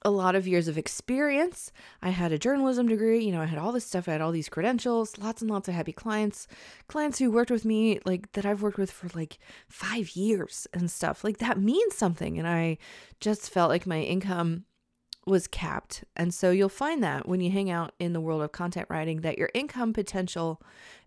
a 0.03 0.09
lot 0.09 0.35
of 0.35 0.47
years 0.47 0.67
of 0.67 0.77
experience. 0.77 1.71
I 2.01 2.09
had 2.09 2.31
a 2.31 2.37
journalism 2.37 2.87
degree, 2.87 3.23
you 3.23 3.31
know, 3.31 3.41
I 3.41 3.45
had 3.45 3.59
all 3.59 3.71
this 3.71 3.85
stuff, 3.85 4.07
I 4.07 4.13
had 4.13 4.21
all 4.21 4.31
these 4.31 4.49
credentials, 4.49 5.17
lots 5.17 5.41
and 5.41 5.51
lots 5.51 5.67
of 5.67 5.73
happy 5.73 5.91
clients, 5.91 6.47
clients 6.87 7.19
who 7.19 7.31
worked 7.31 7.51
with 7.51 7.65
me, 7.65 7.99
like 8.05 8.31
that 8.33 8.45
I've 8.45 8.61
worked 8.61 8.77
with 8.77 8.91
for 8.91 9.09
like 9.13 9.39
five 9.67 10.15
years 10.15 10.67
and 10.73 10.89
stuff. 10.89 11.23
Like 11.23 11.39
that 11.39 11.59
means 11.59 11.95
something. 11.95 12.37
And 12.37 12.47
I 12.47 12.77
just 13.19 13.49
felt 13.49 13.69
like 13.69 13.85
my 13.85 14.01
income 14.01 14.65
was 15.25 15.47
capped. 15.47 16.03
And 16.15 16.33
so 16.33 16.51
you'll 16.51 16.69
find 16.69 17.03
that 17.03 17.27
when 17.27 17.41
you 17.41 17.51
hang 17.51 17.69
out 17.69 17.93
in 17.99 18.13
the 18.13 18.21
world 18.21 18.41
of 18.41 18.51
content 18.51 18.87
writing, 18.89 19.21
that 19.21 19.37
your 19.37 19.49
income 19.53 19.93
potential 19.93 20.61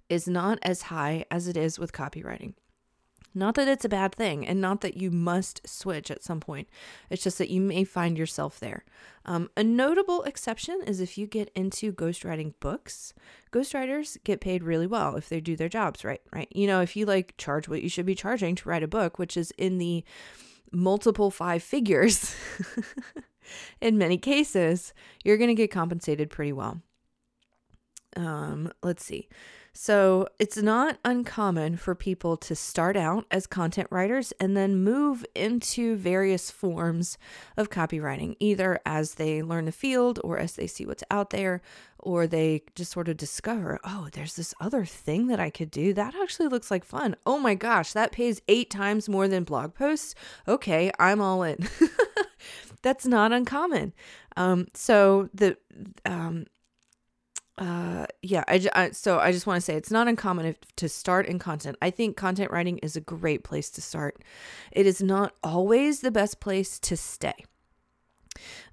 is 0.08 0.28
not 0.28 0.58
as 0.62 0.82
high 0.82 1.24
as 1.30 1.48
it 1.48 1.56
is 1.56 1.78
with 1.78 1.92
copywriting. 1.92 2.52
Not 3.34 3.54
that 3.54 3.68
it's 3.68 3.84
a 3.84 3.88
bad 3.88 4.14
thing 4.14 4.46
and 4.46 4.60
not 4.60 4.82
that 4.82 4.96
you 4.96 5.10
must 5.10 5.66
switch 5.66 6.10
at 6.10 6.22
some 6.22 6.40
point. 6.40 6.68
It's 7.08 7.22
just 7.22 7.38
that 7.38 7.50
you 7.50 7.60
may 7.60 7.84
find 7.84 8.18
yourself 8.18 8.60
there. 8.60 8.84
Um, 9.24 9.48
a 9.56 9.64
notable 9.64 10.22
exception 10.24 10.82
is 10.86 11.00
if 11.00 11.16
you 11.16 11.26
get 11.26 11.50
into 11.54 11.92
ghostwriting 11.92 12.54
books. 12.60 13.14
Ghostwriters 13.50 14.18
get 14.24 14.40
paid 14.40 14.62
really 14.62 14.86
well 14.86 15.16
if 15.16 15.28
they 15.28 15.40
do 15.40 15.56
their 15.56 15.68
jobs 15.68 16.04
right, 16.04 16.20
right? 16.32 16.48
You 16.54 16.66
know, 16.66 16.80
if 16.80 16.96
you 16.96 17.06
like 17.06 17.36
charge 17.38 17.68
what 17.68 17.82
you 17.82 17.88
should 17.88 18.06
be 18.06 18.14
charging 18.14 18.54
to 18.56 18.68
write 18.68 18.82
a 18.82 18.88
book, 18.88 19.18
which 19.18 19.36
is 19.36 19.52
in 19.56 19.78
the 19.78 20.04
multiple 20.70 21.30
five 21.30 21.62
figures, 21.62 22.34
in 23.80 23.98
many 23.98 24.18
cases, 24.18 24.92
you're 25.24 25.38
going 25.38 25.48
to 25.48 25.54
get 25.54 25.70
compensated 25.70 26.30
pretty 26.30 26.52
well. 26.52 26.80
Um, 28.16 28.72
let's 28.82 29.04
see. 29.04 29.28
So 29.74 30.28
it's 30.38 30.58
not 30.58 30.98
uncommon 31.02 31.78
for 31.78 31.94
people 31.94 32.36
to 32.36 32.54
start 32.54 32.94
out 32.94 33.24
as 33.30 33.46
content 33.46 33.88
writers 33.90 34.32
and 34.38 34.54
then 34.54 34.84
move 34.84 35.24
into 35.34 35.96
various 35.96 36.50
forms 36.50 37.16
of 37.56 37.70
copywriting, 37.70 38.36
either 38.38 38.80
as 38.84 39.14
they 39.14 39.42
learn 39.42 39.64
the 39.64 39.72
field 39.72 40.20
or 40.22 40.38
as 40.38 40.54
they 40.54 40.66
see 40.66 40.84
what's 40.84 41.04
out 41.10 41.30
there, 41.30 41.62
or 41.98 42.26
they 42.26 42.62
just 42.74 42.92
sort 42.92 43.08
of 43.08 43.16
discover, 43.16 43.80
oh, 43.82 44.08
there's 44.12 44.36
this 44.36 44.54
other 44.60 44.84
thing 44.84 45.28
that 45.28 45.40
I 45.40 45.48
could 45.48 45.70
do. 45.70 45.94
That 45.94 46.14
actually 46.20 46.48
looks 46.48 46.70
like 46.70 46.84
fun. 46.84 47.16
Oh 47.24 47.38
my 47.38 47.54
gosh, 47.54 47.92
that 47.92 48.12
pays 48.12 48.42
eight 48.48 48.68
times 48.68 49.08
more 49.08 49.26
than 49.26 49.44
blog 49.44 49.74
posts. 49.74 50.14
Okay, 50.46 50.90
I'm 50.98 51.22
all 51.22 51.42
in. 51.42 51.66
That's 52.82 53.06
not 53.06 53.32
uncommon. 53.32 53.94
Um, 54.36 54.66
so 54.74 55.30
the 55.32 55.56
um, 56.04 56.46
uh 57.58 58.06
yeah 58.22 58.42
I, 58.48 58.66
I 58.74 58.90
so 58.92 59.18
i 59.18 59.30
just 59.30 59.46
want 59.46 59.58
to 59.58 59.60
say 59.60 59.74
it's 59.74 59.90
not 59.90 60.08
uncommon 60.08 60.46
if, 60.46 60.56
to 60.76 60.88
start 60.88 61.26
in 61.26 61.38
content. 61.38 61.76
I 61.82 61.90
think 61.90 62.16
content 62.16 62.50
writing 62.50 62.78
is 62.78 62.96
a 62.96 63.00
great 63.00 63.44
place 63.44 63.68
to 63.70 63.82
start. 63.82 64.22
It 64.70 64.86
is 64.86 65.02
not 65.02 65.34
always 65.42 66.00
the 66.00 66.10
best 66.10 66.40
place 66.40 66.78
to 66.80 66.96
stay 66.96 67.44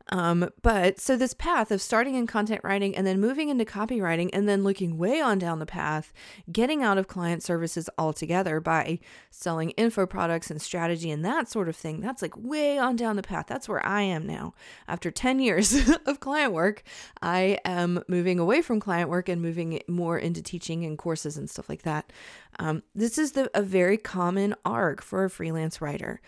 um, 0.10 0.50
but 0.62 1.00
so 1.00 1.16
this 1.16 1.34
path 1.34 1.72
of 1.72 1.82
starting 1.82 2.16
in 2.16 2.26
content 2.26 2.62
writing 2.64 2.96
and 2.96 3.06
then 3.06 3.20
moving 3.20 3.50
into 3.50 3.66
copywriting 3.66 4.30
and 4.34 4.50
then 4.50 4.64
looking 4.64 4.98
way 4.98 5.22
on 5.22 5.38
down 5.38 5.60
the 5.60 5.66
path, 5.66 6.12
getting 6.52 6.84
out 6.84 6.98
of 6.98 7.08
client 7.08 7.44
services 7.44 7.90
altogether 7.98 8.60
by 8.60 9.00
selling 9.30 9.70
info 9.72 10.06
products 10.06 10.50
and 10.50 10.62
strategy 10.62 11.12
and 11.12 11.24
that 11.24 11.50
sort 11.50 11.70
of 11.70 11.76
thing, 11.76 12.02
that's 12.02 12.22
like 12.22 12.36
way 12.36 12.78
on 12.78 12.96
down 12.96 13.16
the 13.16 13.22
path. 13.22 13.46
That's 13.48 13.70
where 13.70 13.86
I 13.86 14.02
am 14.02 14.26
now. 14.26 14.54
After 14.88 15.12
10 15.12 15.40
years 15.40 15.90
of 16.06 16.20
client 16.20 16.54
work, 16.54 16.84
I 17.22 17.60
am 17.64 18.04
moving 18.08 18.40
away 18.40 18.62
from 18.62 18.80
client 18.80 19.10
work 19.10 19.30
and 19.30 19.42
moving 19.42 19.82
more 19.88 20.18
into 20.18 20.42
teaching 20.42 20.86
and 20.86 20.98
courses 20.98 21.38
and 21.38 21.50
stuff 21.50 21.70
like 21.70 21.84
that. 21.84 22.12
Um, 22.58 22.84
this 22.96 23.18
is 23.18 23.34
the, 23.34 23.50
a 23.54 23.62
very 23.62 23.98
common 23.98 24.56
arc 24.66 25.02
for 25.02 25.24
a 25.24 25.30
freelance 25.30 25.82
writer. 25.82 26.20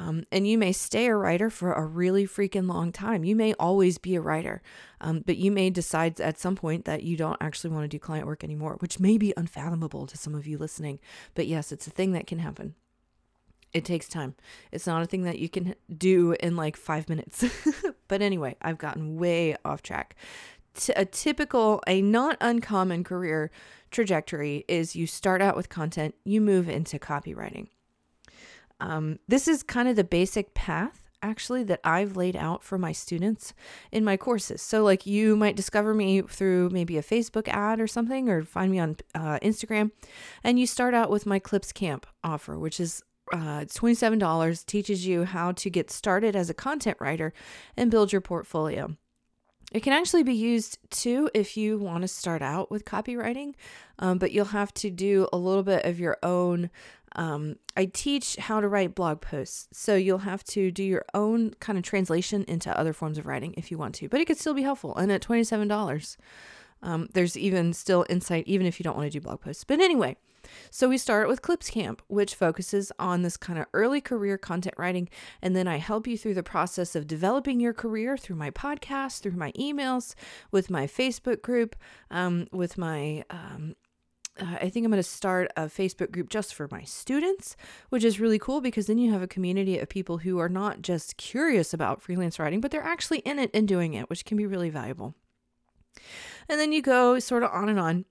Um, 0.00 0.24
and 0.32 0.48
you 0.48 0.56
may 0.56 0.72
stay 0.72 1.06
a 1.06 1.14
writer 1.14 1.50
for 1.50 1.74
a 1.74 1.84
really 1.84 2.26
freaking 2.26 2.66
long 2.66 2.90
time. 2.90 3.22
You 3.22 3.36
may 3.36 3.52
always 3.54 3.98
be 3.98 4.14
a 4.14 4.20
writer, 4.20 4.62
um, 4.98 5.22
but 5.26 5.36
you 5.36 5.50
may 5.50 5.68
decide 5.68 6.18
at 6.22 6.38
some 6.38 6.56
point 6.56 6.86
that 6.86 7.02
you 7.02 7.18
don't 7.18 7.36
actually 7.42 7.68
want 7.70 7.84
to 7.84 7.88
do 7.88 7.98
client 7.98 8.26
work 8.26 8.42
anymore, 8.42 8.76
which 8.78 8.98
may 8.98 9.18
be 9.18 9.34
unfathomable 9.36 10.06
to 10.06 10.16
some 10.16 10.34
of 10.34 10.46
you 10.46 10.56
listening. 10.56 11.00
But 11.34 11.48
yes, 11.48 11.70
it's 11.70 11.86
a 11.86 11.90
thing 11.90 12.12
that 12.12 12.26
can 12.26 12.38
happen. 12.38 12.76
It 13.74 13.84
takes 13.84 14.08
time. 14.08 14.36
It's 14.72 14.86
not 14.86 15.02
a 15.02 15.06
thing 15.06 15.24
that 15.24 15.38
you 15.38 15.50
can 15.50 15.74
do 15.94 16.32
in 16.40 16.56
like 16.56 16.78
five 16.78 17.10
minutes. 17.10 17.44
but 18.08 18.22
anyway, 18.22 18.56
I've 18.62 18.78
gotten 18.78 19.18
way 19.18 19.54
off 19.66 19.82
track. 19.82 20.16
T- 20.74 20.94
a 20.96 21.04
typical, 21.04 21.82
a 21.86 22.00
not 22.00 22.38
uncommon 22.40 23.04
career 23.04 23.50
trajectory 23.90 24.64
is 24.66 24.96
you 24.96 25.06
start 25.06 25.42
out 25.42 25.56
with 25.56 25.68
content, 25.68 26.14
you 26.24 26.40
move 26.40 26.70
into 26.70 26.98
copywriting. 26.98 27.68
Um, 28.80 29.18
this 29.28 29.46
is 29.46 29.62
kind 29.62 29.88
of 29.88 29.96
the 29.96 30.04
basic 30.04 30.54
path 30.54 31.02
actually 31.22 31.62
that 31.64 31.80
I've 31.84 32.16
laid 32.16 32.36
out 32.36 32.64
for 32.64 32.78
my 32.78 32.92
students 32.92 33.52
in 33.92 34.04
my 34.04 34.16
courses. 34.16 34.62
So, 34.62 34.82
like, 34.82 35.06
you 35.06 35.36
might 35.36 35.56
discover 35.56 35.94
me 35.94 36.22
through 36.22 36.70
maybe 36.70 36.96
a 36.96 37.02
Facebook 37.02 37.48
ad 37.48 37.80
or 37.80 37.86
something, 37.86 38.28
or 38.28 38.42
find 38.42 38.72
me 38.72 38.78
on 38.78 38.96
uh, 39.14 39.38
Instagram, 39.42 39.90
and 40.42 40.58
you 40.58 40.66
start 40.66 40.94
out 40.94 41.10
with 41.10 41.26
my 41.26 41.38
Clips 41.38 41.72
Camp 41.72 42.06
offer, 42.24 42.58
which 42.58 42.80
is 42.80 43.02
uh, 43.32 43.60
it's 43.62 43.78
$27, 43.78 44.66
teaches 44.66 45.06
you 45.06 45.24
how 45.24 45.52
to 45.52 45.70
get 45.70 45.90
started 45.90 46.34
as 46.34 46.50
a 46.50 46.54
content 46.54 46.96
writer 47.00 47.32
and 47.76 47.90
build 47.90 48.12
your 48.12 48.20
portfolio. 48.20 48.96
It 49.70 49.80
can 49.84 49.92
actually 49.92 50.24
be 50.24 50.34
used 50.34 50.78
too 50.90 51.30
if 51.32 51.56
you 51.56 51.78
want 51.78 52.02
to 52.02 52.08
start 52.08 52.42
out 52.42 52.70
with 52.70 52.84
copywriting, 52.84 53.54
um, 54.00 54.18
but 54.18 54.32
you'll 54.32 54.46
have 54.46 54.74
to 54.74 54.90
do 54.90 55.28
a 55.32 55.36
little 55.36 55.62
bit 55.62 55.84
of 55.84 56.00
your 56.00 56.16
own 56.22 56.70
um, 57.16 57.56
I 57.76 57.86
teach 57.86 58.36
how 58.36 58.60
to 58.60 58.68
write 58.68 58.94
blog 58.94 59.20
posts. 59.20 59.68
So 59.72 59.96
you'll 59.96 60.18
have 60.18 60.44
to 60.44 60.70
do 60.70 60.84
your 60.84 61.04
own 61.14 61.54
kind 61.60 61.78
of 61.78 61.84
translation 61.84 62.44
into 62.46 62.76
other 62.78 62.92
forms 62.92 63.18
of 63.18 63.26
writing 63.26 63.54
if 63.56 63.70
you 63.70 63.78
want 63.78 63.94
to, 63.96 64.08
but 64.08 64.20
it 64.20 64.26
could 64.26 64.38
still 64.38 64.54
be 64.54 64.62
helpful. 64.62 64.96
And 64.96 65.10
at 65.10 65.22
$27, 65.22 66.16
um, 66.82 67.08
there's 67.12 67.36
even 67.36 67.72
still 67.72 68.06
insight, 68.08 68.44
even 68.46 68.66
if 68.66 68.78
you 68.78 68.84
don't 68.84 68.96
want 68.96 69.10
to 69.10 69.18
do 69.18 69.22
blog 69.22 69.40
posts. 69.40 69.64
But 69.64 69.80
anyway, 69.80 70.16
so 70.70 70.88
we 70.88 70.98
start 70.98 71.28
with 71.28 71.42
Clips 71.42 71.70
Camp, 71.70 72.02
which 72.08 72.34
focuses 72.34 72.92
on 72.98 73.22
this 73.22 73.36
kind 73.36 73.58
of 73.58 73.66
early 73.72 74.00
career 74.00 74.38
content 74.38 74.74
writing. 74.78 75.08
And 75.42 75.54
then 75.54 75.68
I 75.68 75.76
help 75.78 76.06
you 76.06 76.16
through 76.16 76.34
the 76.34 76.42
process 76.42 76.94
of 76.94 77.06
developing 77.06 77.60
your 77.60 77.74
career 77.74 78.16
through 78.16 78.36
my 78.36 78.50
podcast, 78.50 79.20
through 79.20 79.32
my 79.32 79.52
emails, 79.52 80.14
with 80.50 80.70
my 80.70 80.86
Facebook 80.86 81.42
group, 81.42 81.76
um, 82.10 82.46
with 82.52 82.78
my 82.78 83.24
um, 83.30 83.74
uh, 84.40 84.56
I 84.60 84.70
think 84.70 84.84
I'm 84.84 84.92
going 84.92 85.02
to 85.02 85.08
start 85.08 85.50
a 85.56 85.62
Facebook 85.62 86.10
group 86.10 86.30
just 86.30 86.54
for 86.54 86.68
my 86.70 86.82
students, 86.84 87.56
which 87.90 88.04
is 88.04 88.20
really 88.20 88.38
cool 88.38 88.60
because 88.60 88.86
then 88.86 88.98
you 88.98 89.12
have 89.12 89.22
a 89.22 89.26
community 89.26 89.78
of 89.78 89.88
people 89.88 90.18
who 90.18 90.38
are 90.38 90.48
not 90.48 90.82
just 90.82 91.16
curious 91.16 91.74
about 91.74 92.00
freelance 92.00 92.38
writing, 92.38 92.60
but 92.60 92.70
they're 92.70 92.82
actually 92.82 93.18
in 93.20 93.38
it 93.38 93.50
and 93.52 93.68
doing 93.68 93.94
it, 93.94 94.08
which 94.08 94.24
can 94.24 94.36
be 94.36 94.46
really 94.46 94.70
valuable. 94.70 95.14
And 96.48 96.58
then 96.58 96.72
you 96.72 96.82
go 96.82 97.18
sort 97.18 97.42
of 97.42 97.50
on 97.52 97.68
and 97.68 97.78
on. 97.78 98.04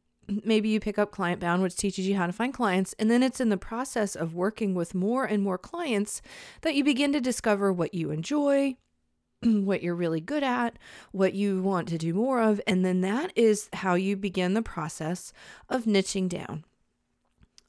Maybe 0.43 0.69
you 0.69 0.79
pick 0.79 0.99
up 0.99 1.11
Client 1.11 1.39
Bound, 1.39 1.61
which 1.61 1.75
teaches 1.75 2.07
you 2.07 2.15
how 2.15 2.27
to 2.27 2.33
find 2.33 2.53
clients. 2.53 2.93
And 2.99 3.09
then 3.09 3.23
it's 3.23 3.39
in 3.39 3.49
the 3.49 3.57
process 3.57 4.15
of 4.15 4.35
working 4.35 4.75
with 4.75 4.93
more 4.93 5.25
and 5.25 5.41
more 5.41 5.57
clients 5.57 6.21
that 6.61 6.75
you 6.75 6.83
begin 6.83 7.13
to 7.13 7.21
discover 7.21 7.73
what 7.73 7.93
you 7.93 8.11
enjoy, 8.11 8.77
what 9.43 9.81
you're 9.81 9.95
really 9.95 10.21
good 10.21 10.43
at, 10.43 10.77
what 11.11 11.33
you 11.33 11.61
want 11.61 11.87
to 11.89 11.97
do 11.97 12.13
more 12.13 12.41
of, 12.41 12.61
and 12.67 12.85
then 12.85 13.01
that 13.01 13.31
is 13.35 13.69
how 13.73 13.95
you 13.95 14.15
begin 14.15 14.53
the 14.53 14.61
process 14.61 15.33
of 15.69 15.85
niching 15.85 16.29
down. 16.29 16.63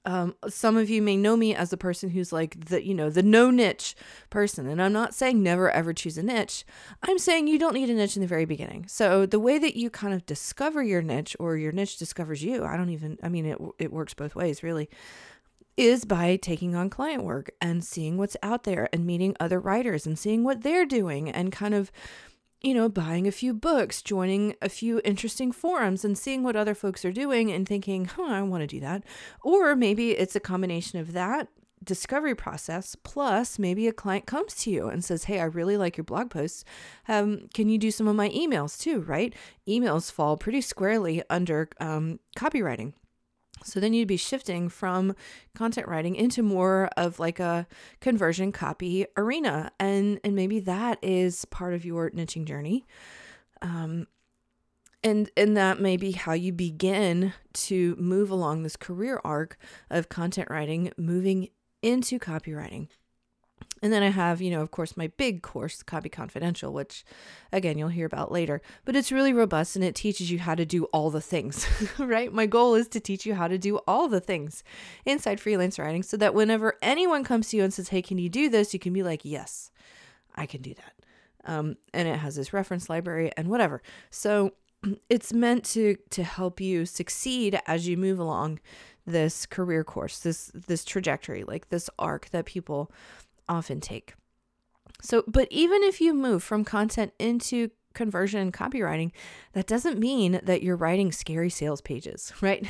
Um, 0.06 0.34
some 0.48 0.76
of 0.76 0.88
you 0.88 1.02
may 1.02 1.16
know 1.16 1.36
me 1.36 1.54
as 1.54 1.72
a 1.72 1.76
person 1.76 2.10
who's 2.10 2.32
like 2.32 2.66
the, 2.66 2.84
you 2.84 2.94
know, 2.94 3.10
the 3.10 3.22
no 3.22 3.50
niche 3.50 3.94
person. 4.30 4.66
And 4.66 4.80
I'm 4.80 4.94
not 4.94 5.14
saying 5.14 5.42
never 5.42 5.70
ever 5.70 5.92
choose 5.92 6.16
a 6.16 6.22
niche. 6.22 6.64
I'm 7.02 7.18
saying 7.18 7.48
you 7.48 7.58
don't 7.58 7.74
need 7.74 7.90
a 7.90 7.94
niche 7.94 8.16
in 8.16 8.22
the 8.22 8.28
very 8.28 8.46
beginning. 8.46 8.86
So 8.88 9.26
the 9.26 9.38
way 9.38 9.58
that 9.58 9.76
you 9.76 9.90
kind 9.90 10.14
of 10.14 10.24
discover 10.24 10.82
your 10.82 11.02
niche 11.02 11.36
or 11.38 11.56
your 11.56 11.72
niche 11.72 11.98
discovers 11.98 12.42
you, 12.42 12.64
I 12.64 12.76
don't 12.78 12.90
even, 12.90 13.18
I 13.22 13.28
mean, 13.28 13.44
it, 13.44 13.58
it 13.78 13.92
works 13.92 14.14
both 14.14 14.34
ways 14.34 14.62
really 14.62 14.88
is 15.76 16.04
by 16.04 16.36
taking 16.36 16.74
on 16.74 16.90
client 16.90 17.24
work 17.24 17.50
and 17.60 17.82
seeing 17.82 18.18
what's 18.18 18.36
out 18.42 18.64
there 18.64 18.88
and 18.92 19.06
meeting 19.06 19.34
other 19.40 19.58
writers 19.58 20.06
and 20.06 20.18
seeing 20.18 20.44
what 20.44 20.62
they're 20.62 20.84
doing 20.84 21.30
and 21.30 21.52
kind 21.52 21.72
of 21.72 21.90
you 22.60 22.74
know, 22.74 22.88
buying 22.88 23.26
a 23.26 23.32
few 23.32 23.54
books, 23.54 24.02
joining 24.02 24.54
a 24.60 24.68
few 24.68 25.00
interesting 25.04 25.50
forums 25.52 26.04
and 26.04 26.16
seeing 26.16 26.42
what 26.42 26.56
other 26.56 26.74
folks 26.74 27.04
are 27.04 27.12
doing 27.12 27.50
and 27.50 27.66
thinking, 27.66 28.04
huh, 28.04 28.24
I 28.28 28.42
want 28.42 28.62
to 28.62 28.66
do 28.66 28.80
that. 28.80 29.02
Or 29.42 29.74
maybe 29.74 30.10
it's 30.10 30.36
a 30.36 30.40
combination 30.40 30.98
of 30.98 31.12
that 31.12 31.48
discovery 31.82 32.34
process 32.34 32.94
plus 32.94 33.58
maybe 33.58 33.88
a 33.88 33.92
client 33.92 34.26
comes 34.26 34.54
to 34.54 34.70
you 34.70 34.88
and 34.88 35.02
says 35.02 35.24
hey 35.24 35.40
i 35.40 35.44
really 35.44 35.78
like 35.78 35.96
your 35.96 36.04
blog 36.04 36.28
posts. 36.28 36.62
Um, 37.08 37.48
can 37.54 37.70
you 37.70 37.78
do 37.78 37.90
some 37.90 38.06
of 38.06 38.14
my 38.14 38.28
emails 38.28 38.78
too? 38.78 39.00
Right? 39.00 39.34
Emails 39.66 40.12
fall 40.12 40.36
pretty 40.36 40.60
squarely 40.60 41.22
under 41.30 41.70
um, 41.80 42.20
copywriting 42.36 42.92
so 43.64 43.80
then 43.80 43.92
you'd 43.92 44.08
be 44.08 44.16
shifting 44.16 44.68
from 44.68 45.14
content 45.54 45.88
writing 45.88 46.14
into 46.16 46.42
more 46.42 46.88
of 46.96 47.18
like 47.18 47.40
a 47.40 47.66
conversion 48.00 48.52
copy 48.52 49.06
arena. 49.16 49.70
And 49.78 50.20
and 50.24 50.34
maybe 50.34 50.60
that 50.60 50.98
is 51.02 51.44
part 51.46 51.74
of 51.74 51.84
your 51.84 52.10
niching 52.10 52.44
journey. 52.44 52.86
Um 53.62 54.06
and 55.02 55.30
and 55.36 55.56
that 55.56 55.80
may 55.80 55.96
be 55.96 56.12
how 56.12 56.32
you 56.32 56.52
begin 56.52 57.32
to 57.52 57.96
move 57.98 58.30
along 58.30 58.62
this 58.62 58.76
career 58.76 59.20
arc 59.24 59.56
of 59.90 60.08
content 60.08 60.48
writing, 60.50 60.92
moving 60.96 61.48
into 61.82 62.18
copywriting. 62.18 62.88
And 63.82 63.92
then 63.92 64.02
I 64.02 64.10
have, 64.10 64.42
you 64.42 64.50
know, 64.50 64.60
of 64.60 64.70
course, 64.70 64.96
my 64.96 65.06
big 65.16 65.42
course, 65.42 65.82
Copy 65.82 66.08
Confidential, 66.08 66.72
which 66.72 67.04
again, 67.52 67.78
you'll 67.78 67.88
hear 67.88 68.06
about 68.06 68.30
later. 68.30 68.60
But 68.84 68.94
it's 68.94 69.10
really 69.10 69.32
robust 69.32 69.74
and 69.74 69.84
it 69.84 69.94
teaches 69.94 70.30
you 70.30 70.38
how 70.38 70.54
to 70.54 70.66
do 70.66 70.84
all 70.86 71.10
the 71.10 71.20
things, 71.20 71.66
right? 71.98 72.32
My 72.32 72.46
goal 72.46 72.74
is 72.74 72.88
to 72.88 73.00
teach 73.00 73.24
you 73.24 73.34
how 73.34 73.48
to 73.48 73.58
do 73.58 73.78
all 73.88 74.08
the 74.08 74.20
things 74.20 74.62
inside 75.04 75.40
freelance 75.40 75.78
writing 75.78 76.02
so 76.02 76.16
that 76.18 76.34
whenever 76.34 76.76
anyone 76.82 77.24
comes 77.24 77.48
to 77.48 77.56
you 77.56 77.64
and 77.64 77.72
says, 77.72 77.88
hey, 77.88 78.02
can 78.02 78.18
you 78.18 78.28
do 78.28 78.48
this? 78.48 78.74
You 78.74 78.80
can 78.80 78.92
be 78.92 79.02
like, 79.02 79.24
yes, 79.24 79.70
I 80.34 80.46
can 80.46 80.60
do 80.60 80.74
that. 80.74 80.92
Um, 81.44 81.76
and 81.94 82.06
it 82.06 82.18
has 82.18 82.36
this 82.36 82.52
reference 82.52 82.90
library 82.90 83.30
and 83.36 83.48
whatever. 83.48 83.82
So 84.10 84.52
it's 85.08 85.32
meant 85.32 85.64
to 85.64 85.96
to 86.10 86.22
help 86.22 86.60
you 86.60 86.86
succeed 86.86 87.58
as 87.66 87.88
you 87.88 87.96
move 87.96 88.18
along 88.18 88.60
this 89.06 89.46
career 89.46 89.84
course, 89.84 90.18
this 90.20 90.50
this 90.54 90.84
trajectory, 90.84 91.44
like 91.44 91.68
this 91.68 91.90
arc 91.98 92.30
that 92.30 92.44
people 92.44 92.92
often 93.50 93.80
take. 93.80 94.14
So, 95.02 95.24
but 95.26 95.48
even 95.50 95.82
if 95.82 96.00
you 96.00 96.14
move 96.14 96.42
from 96.42 96.64
content 96.64 97.12
into 97.18 97.70
conversion 97.94 98.40
and 98.40 98.52
copywriting, 98.52 99.10
that 99.52 99.66
doesn't 99.66 99.98
mean 99.98 100.40
that 100.42 100.62
you're 100.62 100.76
writing 100.76 101.10
scary 101.12 101.50
sales 101.50 101.80
pages, 101.80 102.32
right? 102.40 102.66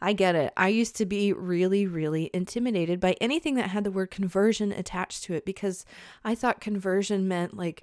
I 0.00 0.12
get 0.12 0.34
it. 0.34 0.52
I 0.56 0.68
used 0.68 0.96
to 0.96 1.06
be 1.06 1.32
really, 1.32 1.86
really 1.86 2.30
intimidated 2.34 3.00
by 3.00 3.16
anything 3.20 3.54
that 3.54 3.70
had 3.70 3.84
the 3.84 3.90
word 3.90 4.10
conversion 4.10 4.72
attached 4.72 5.24
to 5.24 5.34
it 5.34 5.44
because 5.44 5.84
I 6.24 6.34
thought 6.34 6.60
conversion 6.60 7.28
meant 7.28 7.56
like 7.56 7.82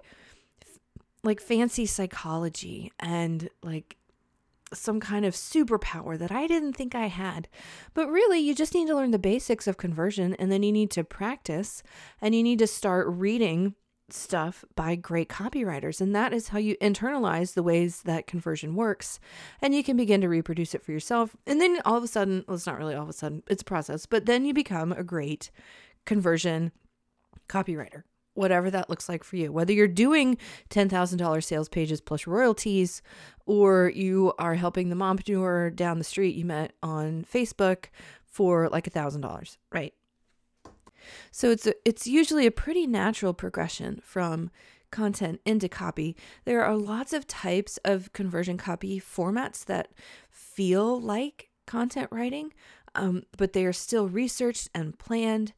like 1.26 1.40
fancy 1.40 1.86
psychology 1.86 2.92
and 3.00 3.50
like 3.64 3.96
some 4.74 5.00
kind 5.00 5.26
of 5.26 5.34
superpower 5.34 6.18
that 6.18 6.32
I 6.32 6.48
didn't 6.48 6.74
think 6.74 6.96
I 6.96 7.08
had. 7.08 7.48
But 7.94 8.10
really, 8.10 8.40
you 8.40 8.56
just 8.56 8.74
need 8.74 8.88
to 8.88 8.96
learn 8.96 9.12
the 9.12 9.20
basics 9.20 9.68
of 9.68 9.78
conversion 9.78 10.36
and 10.36 10.52
then 10.52 10.64
you 10.64 10.72
need 10.72 10.92
to 10.92 11.04
practice 11.04 11.84
and 12.22 12.34
you 12.36 12.44
need 12.44 12.60
to 12.60 12.68
start 12.68 13.08
reading 13.08 13.76
stuff 14.10 14.64
by 14.76 14.96
great 14.96 15.30
copywriters. 15.30 16.02
And 16.02 16.16
that 16.16 16.34
is 16.34 16.50
how 16.50 16.60
you 16.60 16.76
internalize 16.78 17.54
the 17.54 17.64
ways 17.64 18.04
that 18.04 18.28
conversion 18.28 18.76
works. 18.76 19.20
And 19.62 19.74
you 19.74 19.84
can 19.84 19.98
begin 19.98 20.22
to 20.22 20.30
reproduce 20.30 20.76
it 20.76 20.84
for 20.84 20.92
yourself. 20.92 21.36
And 21.48 21.60
then 21.60 21.80
all 21.86 21.98
of 21.98 22.04
a 22.04 22.08
sudden, 22.08 22.44
well, 22.48 22.56
it's 22.56 22.68
not 22.68 22.78
really 22.78 22.96
all 22.96 23.04
of 23.04 23.10
a 23.10 23.14
sudden, 23.14 23.44
it's 23.48 23.62
a 23.62 23.66
process, 23.66 24.06
but 24.06 24.26
then 24.26 24.46
you 24.46 24.54
become 24.54 24.92
a 24.92 25.04
great 25.04 25.52
conversion 26.06 26.72
copywriter 27.48 28.04
whatever 28.34 28.72
that 28.72 28.90
looks 28.90 29.08
like 29.08 29.24
for 29.24 29.36
you. 29.36 29.52
Whether 29.52 29.74
you're 29.74 29.88
doing 29.88 30.38
$10,000 30.70 31.44
sales 31.44 31.70
pages 31.70 32.02
plus 32.02 32.28
royalties, 32.28 33.02
or 33.46 33.92
you 33.94 34.34
are 34.40 34.56
helping 34.56 34.90
the 34.90 34.96
mompreneur 34.96 35.76
down 35.76 35.98
the 35.98 36.04
street 36.04 36.36
you 36.36 36.46
met 36.46 36.74
on 36.82 37.26
Facebook 37.32 37.86
for 38.26 38.70
like 38.70 38.86
$1,000, 38.86 39.58
right? 39.72 39.94
So 41.32 41.50
it's 41.52 41.68
a, 41.68 41.74
it's 41.86 42.08
usually 42.08 42.46
a 42.46 42.52
pretty 42.52 42.88
natural 42.88 43.34
progression 43.34 44.02
from 44.04 44.50
content 44.92 45.42
into 45.46 45.68
copy. 45.68 46.16
There 46.46 46.64
are 46.64 46.78
lots 46.78 47.14
of 47.14 47.28
types 47.28 47.78
of 47.84 48.14
conversion 48.14 48.58
copy 48.58 49.02
formats 49.02 49.66
that 49.66 49.90
feel 50.30 51.00
like 51.00 51.50
content 51.66 52.08
writing, 52.12 52.54
um, 52.96 53.24
but 53.38 53.54
they 53.54 53.66
are 53.66 53.74
still 53.74 54.08
researched 54.08 54.70
and 54.74 54.98
planned 54.98 55.54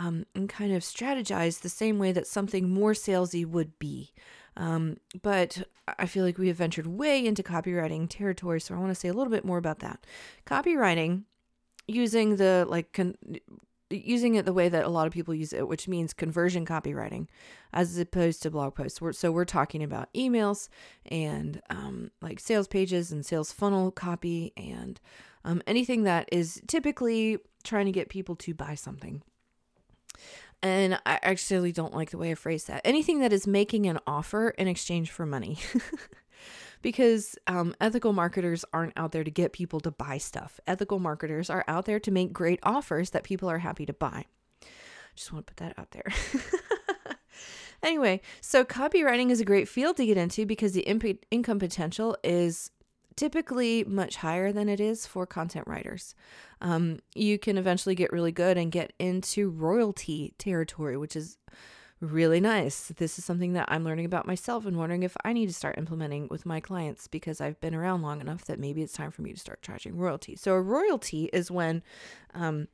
um, 0.00 0.24
and 0.34 0.48
kind 0.48 0.72
of 0.72 0.82
strategize 0.82 1.60
the 1.60 1.68
same 1.68 1.98
way 1.98 2.10
that 2.10 2.26
something 2.26 2.70
more 2.70 2.92
salesy 2.92 3.44
would 3.44 3.78
be. 3.78 4.12
Um, 4.56 4.96
but 5.22 5.62
I 5.98 6.06
feel 6.06 6.24
like 6.24 6.38
we 6.38 6.48
have 6.48 6.56
ventured 6.56 6.86
way 6.86 7.24
into 7.24 7.42
copywriting 7.42 8.08
territory, 8.08 8.60
so 8.60 8.74
I 8.74 8.78
want 8.78 8.90
to 8.90 8.94
say 8.94 9.08
a 9.08 9.12
little 9.12 9.30
bit 9.30 9.44
more 9.44 9.58
about 9.58 9.80
that. 9.80 10.06
Copywriting, 10.46 11.24
using 11.86 12.36
the 12.36 12.66
like 12.68 12.92
con- 12.94 13.16
using 13.90 14.36
it 14.36 14.46
the 14.46 14.52
way 14.54 14.68
that 14.68 14.84
a 14.84 14.88
lot 14.88 15.06
of 15.06 15.12
people 15.12 15.34
use 15.34 15.52
it, 15.52 15.68
which 15.68 15.86
means 15.86 16.14
conversion 16.14 16.64
copywriting, 16.64 17.26
as 17.72 17.98
opposed 17.98 18.42
to 18.42 18.50
blog 18.50 18.74
posts. 18.74 19.00
We're, 19.00 19.12
so 19.12 19.30
we're 19.30 19.44
talking 19.44 19.82
about 19.82 20.12
emails 20.14 20.68
and 21.06 21.60
um, 21.68 22.10
like 22.22 22.40
sales 22.40 22.68
pages 22.68 23.12
and 23.12 23.26
sales 23.26 23.52
funnel 23.52 23.90
copy 23.90 24.52
and 24.56 24.98
um, 25.44 25.60
anything 25.66 26.04
that 26.04 26.28
is 26.32 26.62
typically 26.68 27.38
trying 27.64 27.86
to 27.86 27.92
get 27.92 28.08
people 28.08 28.36
to 28.36 28.54
buy 28.54 28.74
something. 28.74 29.22
And 30.62 31.00
I 31.06 31.18
actually 31.22 31.72
don't 31.72 31.94
like 31.94 32.10
the 32.10 32.18
way 32.18 32.32
I 32.32 32.34
phrase 32.34 32.64
that. 32.64 32.82
Anything 32.84 33.20
that 33.20 33.32
is 33.32 33.46
making 33.46 33.86
an 33.86 33.98
offer 34.06 34.50
in 34.50 34.68
exchange 34.68 35.10
for 35.10 35.24
money. 35.24 35.58
because 36.82 37.36
um, 37.46 37.74
ethical 37.80 38.12
marketers 38.12 38.64
aren't 38.72 38.92
out 38.96 39.12
there 39.12 39.24
to 39.24 39.30
get 39.30 39.52
people 39.52 39.80
to 39.80 39.90
buy 39.90 40.18
stuff. 40.18 40.60
Ethical 40.66 40.98
marketers 40.98 41.50
are 41.50 41.64
out 41.68 41.84
there 41.84 42.00
to 42.00 42.10
make 42.10 42.32
great 42.32 42.60
offers 42.62 43.10
that 43.10 43.24
people 43.24 43.50
are 43.50 43.58
happy 43.58 43.86
to 43.86 43.92
buy. 43.92 44.26
Just 45.14 45.32
want 45.32 45.46
to 45.46 45.52
put 45.52 45.64
that 45.64 45.78
out 45.78 45.90
there. 45.90 46.06
anyway, 47.82 48.20
so 48.40 48.64
copywriting 48.64 49.30
is 49.30 49.40
a 49.40 49.44
great 49.44 49.68
field 49.68 49.96
to 49.96 50.06
get 50.06 50.16
into 50.16 50.46
because 50.46 50.72
the 50.72 50.82
imp- 50.82 51.24
income 51.30 51.58
potential 51.58 52.16
is 52.22 52.70
typically 53.20 53.84
much 53.84 54.16
higher 54.16 54.50
than 54.50 54.66
it 54.66 54.80
is 54.80 55.06
for 55.06 55.26
content 55.26 55.66
writers. 55.68 56.14
Um, 56.62 57.00
you 57.14 57.38
can 57.38 57.58
eventually 57.58 57.94
get 57.94 58.14
really 58.14 58.32
good 58.32 58.56
and 58.56 58.72
get 58.72 58.94
into 58.98 59.50
royalty 59.50 60.32
territory, 60.38 60.96
which 60.96 61.14
is 61.14 61.36
really 62.00 62.40
nice. 62.40 62.88
This 62.96 63.18
is 63.18 63.26
something 63.26 63.52
that 63.52 63.66
I'm 63.68 63.84
learning 63.84 64.06
about 64.06 64.26
myself 64.26 64.64
and 64.64 64.78
wondering 64.78 65.02
if 65.02 65.18
I 65.22 65.34
need 65.34 65.48
to 65.48 65.52
start 65.52 65.76
implementing 65.76 66.28
with 66.30 66.46
my 66.46 66.60
clients 66.60 67.08
because 67.08 67.42
I've 67.42 67.60
been 67.60 67.74
around 67.74 68.00
long 68.00 68.22
enough 68.22 68.46
that 68.46 68.58
maybe 68.58 68.80
it's 68.80 68.94
time 68.94 69.10
for 69.10 69.20
me 69.20 69.34
to 69.34 69.38
start 69.38 69.60
charging 69.60 69.98
royalty. 69.98 70.34
So 70.34 70.54
a 70.54 70.62
royalty 70.62 71.28
is 71.30 71.50
when 71.50 71.82
um, 72.32 72.68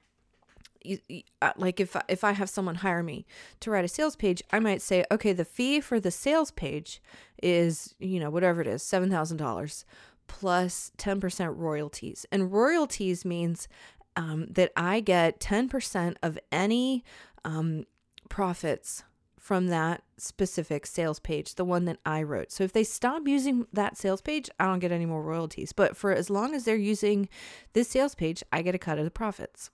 uh, 1.43 1.53
like 1.57 1.81
if 1.81 1.97
if 2.09 2.23
I 2.23 2.31
have 2.31 2.49
someone 2.49 2.77
hire 2.77 3.03
me 3.03 3.27
to 3.59 3.73
write 3.73 3.85
a 3.85 3.89
sales 3.89 4.15
page, 4.15 4.45
I 4.53 4.61
might 4.61 4.81
say, 4.81 5.05
okay, 5.11 5.33
the 5.33 5.45
fee 5.45 5.81
for 5.81 5.99
the 5.99 6.13
sales 6.13 6.53
page 6.53 7.03
is 7.43 7.97
you 7.99 8.21
know 8.21 8.31
whatever 8.31 8.61
it 8.61 8.69
is, 8.69 8.85
seven 8.85 9.11
thousand 9.11 9.39
dollars 9.39 9.85
plus 10.27 10.93
10% 10.99 11.57
royalties. 11.57 12.27
And 12.31 12.53
royalties 12.53 13.25
means 13.25 13.69
um, 14.17 14.47
that 14.51 14.73
I 14.77 15.01
get 15.01 15.41
10% 15.41 16.17
of 16.23 16.39
any 16.51 17.05
um, 17.45 17.85
profits 18.29 19.05
from 19.47 19.69
that 19.69 20.03
specific 20.17 20.87
sales 20.87 21.21
page, 21.21 21.55
the 21.55 21.65
one 21.65 21.85
that 21.85 21.99
I 22.05 22.23
wrote. 22.23 22.51
So 22.51 22.65
if 22.65 22.73
they 22.73 22.83
stop 22.83 23.29
using 23.29 23.67
that 23.73 23.97
sales 23.97 24.21
page, 24.21 24.51
I 24.59 24.65
don't 24.65 24.81
get 24.81 24.91
any 24.91 25.07
more 25.07 25.23
royalties. 25.23 25.73
But 25.73 25.97
for 25.97 26.13
as 26.13 26.31
long 26.31 26.53
as 26.53 26.65
they're 26.65 26.75
using 26.75 27.29
this 27.73 27.89
sales 27.89 28.17
page, 28.17 28.43
I 28.51 28.63
get 28.63 28.75
a 28.75 28.79
cut 28.79 28.99
of 28.99 29.05
the 29.05 29.11
profits. 29.13 29.71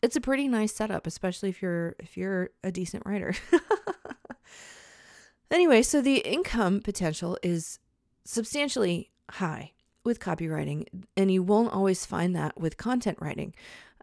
It's 0.00 0.16
a 0.16 0.22
pretty 0.22 0.48
nice 0.48 0.72
setup, 0.74 1.06
especially 1.06 1.50
if 1.50 1.60
you're 1.60 1.96
if 1.98 2.16
you're 2.16 2.48
a 2.64 2.70
decent 2.72 3.04
writer. 3.04 3.34
anyway, 5.50 5.82
so 5.82 6.00
the 6.00 6.18
income 6.18 6.80
potential 6.80 7.36
is 7.42 7.80
substantially 8.24 9.10
high 9.30 9.72
with 10.04 10.20
copywriting, 10.20 10.86
and 11.16 11.30
you 11.30 11.42
won't 11.42 11.72
always 11.72 12.06
find 12.06 12.34
that 12.36 12.58
with 12.58 12.76
content 12.76 13.18
writing. 13.20 13.54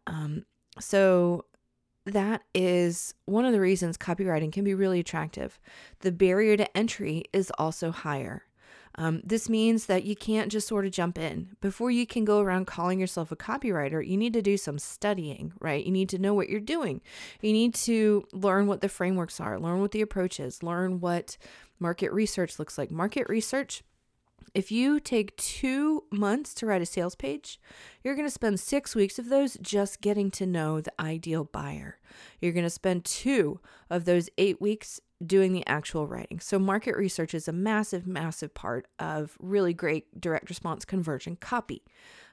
Um, 0.07 0.45
so, 0.79 1.45
that 2.05 2.43
is 2.53 3.15
one 3.25 3.45
of 3.45 3.53
the 3.53 3.59
reasons 3.59 3.97
copywriting 3.97 4.51
can 4.51 4.63
be 4.63 4.75
really 4.75 4.99
attractive. 4.99 5.59
The 6.01 6.11
barrier 6.11 6.55
to 6.55 6.77
entry 6.77 7.23
is 7.33 7.51
also 7.57 7.91
higher. 7.91 8.43
Um, 8.97 9.21
this 9.25 9.49
means 9.49 9.87
that 9.87 10.05
you 10.05 10.15
can't 10.15 10.51
just 10.51 10.67
sort 10.67 10.85
of 10.85 10.91
jump 10.91 11.17
in. 11.17 11.57
Before 11.59 11.91
you 11.91 12.07
can 12.07 12.23
go 12.23 12.39
around 12.39 12.65
calling 12.65 12.99
yourself 12.99 13.31
a 13.31 13.35
copywriter, 13.35 14.05
you 14.05 14.15
need 14.15 14.33
to 14.33 14.41
do 14.41 14.55
some 14.55 14.79
studying, 14.79 15.51
right? 15.59 15.85
You 15.85 15.91
need 15.91 16.09
to 16.09 16.19
know 16.19 16.33
what 16.33 16.47
you're 16.47 16.61
doing. 16.61 17.01
You 17.41 17.51
need 17.51 17.75
to 17.75 18.25
learn 18.31 18.67
what 18.67 18.81
the 18.81 18.87
frameworks 18.87 19.41
are, 19.41 19.59
learn 19.59 19.81
what 19.81 19.91
the 19.91 20.01
approach 20.01 20.39
is, 20.39 20.63
learn 20.63 21.01
what 21.01 21.37
market 21.79 22.13
research 22.13 22.57
looks 22.57 22.77
like. 22.77 22.89
Market 22.89 23.27
research 23.27 23.83
if 24.55 24.71
you 24.71 25.01
take 25.01 25.35
two 25.35 26.05
months 26.11 26.53
to 26.55 26.65
write 26.65 26.81
a 26.81 26.85
sales 26.85 27.13
page, 27.13 27.59
you're 28.03 28.15
going 28.15 28.27
to 28.27 28.31
spend 28.31 28.59
six 28.59 28.95
weeks 28.95 29.19
of 29.19 29.27
those 29.27 29.57
just 29.61 29.99
getting 29.99 30.31
to 30.31 30.45
know 30.45 30.79
the 30.79 30.93
ideal 30.99 31.43
buyer. 31.43 31.99
You're 32.39 32.53
going 32.53 32.63
to 32.63 32.69
spend 32.69 33.03
two 33.03 33.59
of 33.89 34.05
those 34.05 34.29
eight 34.37 34.61
weeks 34.61 35.01
doing 35.25 35.51
the 35.51 35.67
actual 35.67 36.07
writing. 36.07 36.39
So, 36.39 36.57
market 36.57 36.95
research 36.95 37.33
is 37.33 37.47
a 37.47 37.53
massive, 37.53 38.07
massive 38.07 38.53
part 38.53 38.87
of 38.97 39.37
really 39.39 39.73
great 39.73 40.19
direct 40.19 40.49
response 40.49 40.85
conversion 40.85 41.35
copy. 41.35 41.83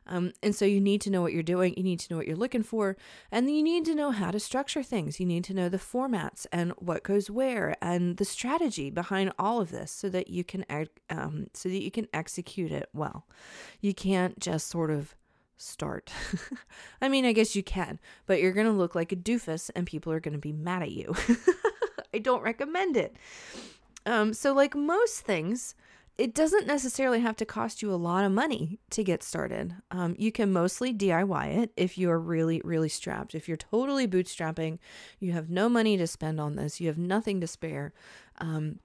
Um, 0.06 0.32
and 0.42 0.54
so 0.54 0.64
you 0.64 0.80
need 0.80 1.00
to 1.02 1.10
know 1.10 1.22
what 1.22 1.32
you're 1.32 1.42
doing, 1.42 1.74
you 1.76 1.82
need 1.82 2.00
to 2.00 2.12
know 2.12 2.16
what 2.16 2.26
you're 2.26 2.36
looking 2.36 2.62
for, 2.62 2.96
and 3.30 3.50
you 3.50 3.62
need 3.62 3.84
to 3.86 3.94
know 3.94 4.10
how 4.10 4.30
to 4.30 4.40
structure 4.40 4.82
things. 4.82 5.20
You 5.20 5.26
need 5.26 5.44
to 5.44 5.54
know 5.54 5.68
the 5.68 5.78
formats 5.78 6.46
and 6.52 6.72
what 6.78 7.02
goes 7.02 7.30
where 7.30 7.76
and 7.80 8.16
the 8.16 8.24
strategy 8.24 8.90
behind 8.90 9.32
all 9.38 9.60
of 9.60 9.70
this 9.70 9.90
so 9.92 10.08
that 10.08 10.28
you 10.28 10.44
can 10.44 10.64
um, 11.10 11.46
so 11.54 11.68
that 11.68 11.82
you 11.82 11.90
can 11.90 12.08
execute 12.12 12.72
it 12.72 12.88
well. 12.92 13.26
You 13.80 13.94
can't 13.94 14.38
just 14.38 14.68
sort 14.68 14.90
of 14.90 15.14
start. 15.56 16.10
I 17.02 17.08
mean, 17.08 17.24
I 17.24 17.32
guess 17.32 17.54
you 17.54 17.62
can, 17.62 17.98
but 18.26 18.40
you're 18.40 18.52
going 18.52 18.66
to 18.66 18.72
look 18.72 18.94
like 18.94 19.12
a 19.12 19.16
doofus 19.16 19.70
and 19.74 19.86
people 19.86 20.12
are 20.12 20.20
going 20.20 20.34
to 20.34 20.40
be 20.40 20.52
mad 20.52 20.82
at 20.82 20.92
you. 20.92 21.14
I 22.14 22.18
don't 22.18 22.42
recommend 22.42 22.96
it. 22.96 23.16
Um, 24.04 24.34
so, 24.34 24.52
like 24.52 24.74
most 24.74 25.20
things, 25.20 25.74
it 26.18 26.34
doesn't 26.34 26.66
necessarily 26.66 27.20
have 27.20 27.36
to 27.36 27.46
cost 27.46 27.82
you 27.82 27.92
a 27.92 27.96
lot 27.96 28.24
of 28.24 28.32
money 28.32 28.78
to 28.90 29.02
get 29.02 29.22
started. 29.22 29.74
Um, 29.90 30.14
you 30.18 30.30
can 30.30 30.52
mostly 30.52 30.92
DIY 30.92 31.56
it 31.56 31.72
if 31.76 31.96
you 31.96 32.10
are 32.10 32.20
really, 32.20 32.60
really 32.64 32.88
strapped. 32.88 33.34
If 33.34 33.48
you're 33.48 33.56
totally 33.56 34.06
bootstrapping, 34.06 34.78
you 35.18 35.32
have 35.32 35.48
no 35.48 35.68
money 35.68 35.96
to 35.96 36.06
spend 36.06 36.38
on 36.38 36.56
this, 36.56 36.80
you 36.80 36.88
have 36.88 36.98
nothing 36.98 37.40
to 37.40 37.46
spare, 37.46 37.94
um, 38.38 38.78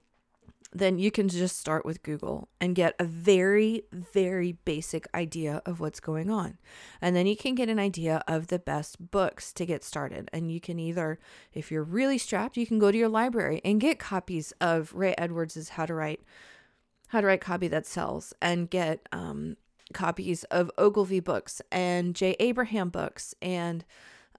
then 0.72 0.98
you 0.98 1.10
can 1.10 1.28
just 1.28 1.58
start 1.58 1.86
with 1.86 2.02
Google 2.02 2.48
and 2.60 2.74
get 2.74 2.94
a 2.98 3.04
very, 3.04 3.82
very 3.92 4.52
basic 4.64 5.06
idea 5.14 5.62
of 5.64 5.80
what's 5.80 6.00
going 6.00 6.30
on. 6.30 6.58
And 7.00 7.16
then 7.16 7.26
you 7.26 7.36
can 7.36 7.54
get 7.54 7.70
an 7.70 7.78
idea 7.78 8.22
of 8.28 8.48
the 8.48 8.58
best 8.58 9.10
books 9.10 9.52
to 9.54 9.64
get 9.64 9.82
started. 9.82 10.28
And 10.32 10.52
you 10.52 10.60
can 10.60 10.78
either, 10.78 11.18
if 11.54 11.70
you're 11.70 11.82
really 11.82 12.18
strapped, 12.18 12.56
you 12.58 12.66
can 12.66 12.78
go 12.78 12.92
to 12.92 12.98
your 12.98 13.08
library 13.08 13.62
and 13.64 13.80
get 13.80 13.98
copies 13.98 14.52
of 14.60 14.92
Ray 14.92 15.14
Edwards's 15.16 15.70
How 15.70 15.86
to 15.86 15.94
Write 15.94 16.20
how 17.08 17.20
to 17.20 17.26
write 17.26 17.40
copy 17.40 17.68
that 17.68 17.86
sells 17.86 18.32
and 18.40 18.70
get 18.70 19.08
um, 19.12 19.56
copies 19.92 20.44
of 20.44 20.70
Ogilvy 20.78 21.20
books 21.20 21.62
and 21.72 22.14
Jay 22.14 22.36
Abraham 22.38 22.88
books 22.90 23.34
and 23.40 23.84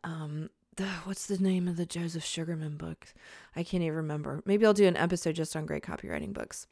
um, 0.03 0.49
the, 0.79 0.86
what's 1.03 1.27
the 1.27 1.38
name 1.38 1.67
of 1.67 1.75
the 1.75 1.86
Joseph 1.86 2.23
Sugarman 2.23 2.77
book? 2.77 3.08
I 3.55 3.63
can't 3.63 3.84
even 3.84 3.97
remember. 3.97 4.41
Maybe 4.45 4.65
I'll 4.65 4.73
do 4.73 4.88
an 4.88 4.95
episode 4.95 5.36
just 5.36 5.55
on 5.55 5.65
great 5.65 5.84
copywriting 5.84 6.32
books. 6.32 6.67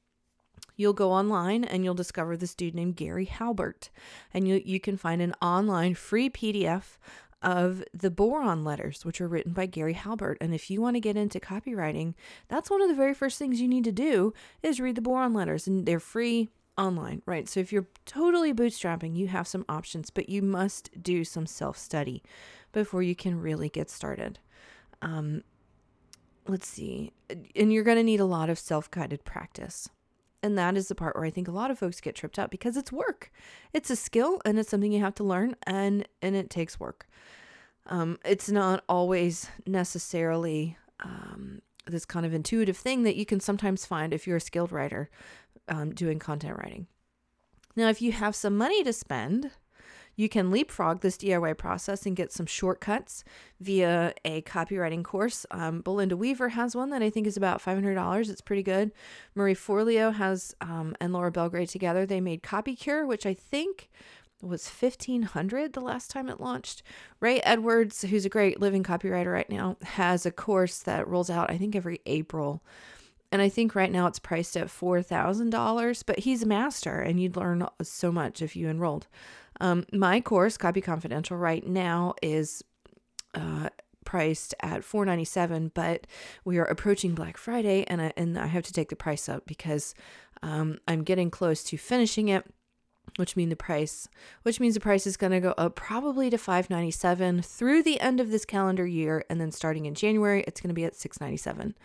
You'll 0.77 0.93
go 0.93 1.11
online 1.11 1.63
and 1.63 1.83
you'll 1.83 1.93
discover 1.93 2.37
this 2.37 2.55
dude 2.55 2.75
named 2.75 2.95
Gary 2.95 3.25
Halbert, 3.25 3.89
and 4.33 4.47
you 4.47 4.61
you 4.63 4.79
can 4.79 4.95
find 4.95 5.21
an 5.21 5.33
online 5.41 5.95
free 5.95 6.29
PDF 6.29 6.97
of 7.41 7.83
the 7.93 8.09
boron 8.09 8.63
letters, 8.63 9.05
which 9.05 9.21
are 9.21 9.27
written 9.27 9.53
by 9.53 9.65
Gary 9.65 9.93
Halbert. 9.93 10.37
And 10.41 10.53
if 10.53 10.69
you 10.69 10.81
want 10.81 10.95
to 10.95 11.01
get 11.01 11.17
into 11.17 11.39
copywriting, 11.39 12.13
that's 12.47 12.69
one 12.69 12.81
of 12.81 12.89
the 12.89 12.95
very 12.95 13.13
first 13.13 13.37
things 13.37 13.61
you 13.61 13.67
need 13.67 13.83
to 13.83 13.91
do 13.91 14.33
is 14.63 14.79
read 14.79 14.95
the 14.95 15.01
boron 15.01 15.33
letters, 15.33 15.67
and 15.67 15.85
they're 15.85 15.99
free 15.99 16.49
online, 16.77 17.21
right? 17.25 17.47
So 17.47 17.59
if 17.59 17.71
you're 17.71 17.87
totally 18.05 18.53
bootstrapping, 18.53 19.15
you 19.15 19.27
have 19.27 19.47
some 19.47 19.65
options, 19.67 20.09
but 20.09 20.29
you 20.29 20.41
must 20.41 21.01
do 21.01 21.23
some 21.23 21.45
self 21.45 21.77
study 21.77 22.23
before 22.71 23.03
you 23.03 23.15
can 23.15 23.39
really 23.39 23.69
get 23.69 23.89
started. 23.89 24.39
Um, 25.01 25.43
let's 26.47 26.67
see, 26.67 27.13
and 27.55 27.71
you're 27.71 27.83
going 27.83 27.97
to 27.97 28.03
need 28.03 28.19
a 28.19 28.25
lot 28.25 28.49
of 28.49 28.59
self 28.59 28.89
guided 28.89 29.25
practice. 29.25 29.89
And 30.43 30.57
that 30.57 30.77
is 30.77 30.87
the 30.87 30.95
part 30.95 31.15
where 31.15 31.25
I 31.25 31.31
think 31.31 31.47
a 31.47 31.51
lot 31.51 31.71
of 31.71 31.79
folks 31.79 31.99
get 31.99 32.15
tripped 32.15 32.37
up 32.37 32.51
because 32.51 32.77
it's 32.77 32.91
work. 32.91 33.31
It's 33.73 33.89
a 33.89 33.95
skill 33.95 34.39
and 34.45 34.59
it's 34.59 34.69
something 34.69 34.91
you 34.91 35.01
have 35.01 35.15
to 35.15 35.23
learn 35.23 35.55
and 35.63 36.07
and 36.21 36.35
it 36.35 36.49
takes 36.49 36.79
work. 36.79 37.07
Um, 37.87 38.19
it's 38.23 38.49
not 38.49 38.83
always 38.87 39.49
necessarily 39.65 40.77
um, 40.99 41.61
this 41.85 42.05
kind 42.05 42.25
of 42.25 42.33
intuitive 42.33 42.77
thing 42.77 43.03
that 43.03 43.15
you 43.15 43.25
can 43.25 43.39
sometimes 43.39 43.85
find 43.85 44.13
if 44.13 44.27
you're 44.27 44.37
a 44.37 44.41
skilled 44.41 44.71
writer 44.71 45.09
um, 45.67 45.93
doing 45.93 46.19
content 46.19 46.57
writing. 46.57 46.87
Now, 47.75 47.89
if 47.89 48.01
you 48.01 48.11
have 48.11 48.35
some 48.35 48.57
money 48.57 48.83
to 48.83 48.91
spend, 48.91 49.51
you 50.17 50.27
can 50.27 50.51
leapfrog 50.51 50.99
this 50.99 51.15
DIY 51.15 51.57
process 51.57 52.05
and 52.05 52.15
get 52.15 52.33
some 52.33 52.47
shortcuts 52.47 53.23
via 53.61 54.13
a 54.25 54.41
copywriting 54.41 55.03
course. 55.03 55.45
Um, 55.51 55.81
Belinda 55.81 56.17
Weaver 56.17 56.49
has 56.49 56.75
one 56.75 56.89
that 56.89 57.03
I 57.03 57.09
think 57.09 57.27
is 57.27 57.37
about 57.37 57.61
$500. 57.61 58.29
It's 58.29 58.41
pretty 58.41 58.63
good. 58.63 58.91
Marie 59.35 59.55
Forleo 59.55 60.13
has, 60.13 60.55
um, 60.59 60.95
and 60.99 61.13
Laura 61.13 61.31
Belgray 61.31 61.69
together, 61.69 62.05
they 62.05 62.19
made 62.19 62.43
Copy 62.43 62.75
Cure, 62.75 63.05
which 63.05 63.27
I 63.27 63.35
think 63.35 63.89
was 64.41 64.67
1500 64.67 65.73
the 65.73 65.79
last 65.79 66.09
time 66.09 66.29
it 66.29 66.41
launched. 66.41 66.81
Ray 67.19 67.39
Edwards, 67.41 68.01
who's 68.01 68.25
a 68.25 68.29
great 68.29 68.59
living 68.59 68.83
copywriter 68.83 69.31
right 69.31 69.49
now, 69.49 69.77
has 69.83 70.25
a 70.25 70.31
course 70.31 70.79
that 70.79 71.07
rolls 71.07 71.29
out 71.29 71.51
I 71.51 71.57
think 71.57 71.75
every 71.75 72.01
April. 72.07 72.63
And 73.31 73.41
I 73.41 73.49
think 73.49 73.75
right 73.75 73.91
now 73.91 74.07
it's 74.07 74.19
priced 74.19 74.55
at 74.55 74.67
$4,000, 74.67 76.03
but 76.05 76.19
he's 76.19 76.43
a 76.43 76.47
master 76.47 77.01
and 77.01 77.19
you'd 77.19 77.35
learn 77.35 77.67
so 77.81 78.11
much 78.11 78.41
if 78.41 78.55
you 78.55 78.69
enrolled. 78.69 79.07
Um, 79.59 79.85
my 79.91 80.21
course, 80.21 80.57
Copy 80.57 80.81
Confidential, 80.81 81.37
right 81.37 81.65
now 81.65 82.13
is 82.21 82.63
uh, 83.33 83.69
priced 84.07 84.55
at 84.61 84.85
497 84.85 85.69
but 85.75 86.07
we 86.45 86.57
are 86.57 86.63
approaching 86.63 87.13
black 87.13 87.35
friday 87.35 87.83
and 87.89 88.01
I, 88.01 88.13
and 88.15 88.39
I 88.39 88.47
have 88.47 88.63
to 88.63 88.71
take 88.71 88.87
the 88.87 88.95
price 88.95 89.27
up 89.27 89.45
because 89.45 89.93
um, 90.41 90.77
i'm 90.87 91.03
getting 91.03 91.29
close 91.29 91.61
to 91.65 91.77
finishing 91.77 92.29
it 92.29 92.45
which 93.17 93.35
mean 93.35 93.49
the 93.49 93.57
price 93.57 94.07
which 94.43 94.61
means 94.61 94.75
the 94.75 94.79
price 94.79 95.05
is 95.05 95.17
going 95.17 95.33
to 95.33 95.41
go 95.41 95.53
up 95.57 95.75
probably 95.75 96.29
to 96.29 96.37
597 96.37 97.41
through 97.41 97.83
the 97.83 97.99
end 97.99 98.21
of 98.21 98.31
this 98.31 98.45
calendar 98.45 98.87
year 98.87 99.25
and 99.29 99.41
then 99.41 99.51
starting 99.51 99.85
in 99.85 99.93
January 99.93 100.41
it's 100.47 100.61
going 100.61 100.69
to 100.69 100.73
be 100.73 100.85
at 100.85 100.95
697 100.95 101.75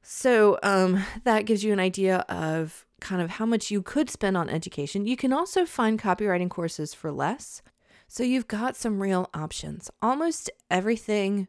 so 0.00 0.60
um, 0.62 1.04
that 1.24 1.44
gives 1.44 1.64
you 1.64 1.72
an 1.72 1.80
idea 1.80 2.18
of 2.28 2.86
kind 3.00 3.22
of 3.22 3.30
how 3.30 3.46
much 3.46 3.70
you 3.70 3.82
could 3.82 4.10
spend 4.10 4.36
on 4.36 4.48
education 4.48 5.06
you 5.06 5.16
can 5.16 5.32
also 5.32 5.64
find 5.64 6.00
copywriting 6.00 6.50
courses 6.50 6.94
for 6.94 7.12
less 7.12 7.62
so 8.08 8.22
you've 8.22 8.48
got 8.48 8.76
some 8.76 9.00
real 9.00 9.28
options 9.34 9.90
almost 10.02 10.50
everything 10.70 11.48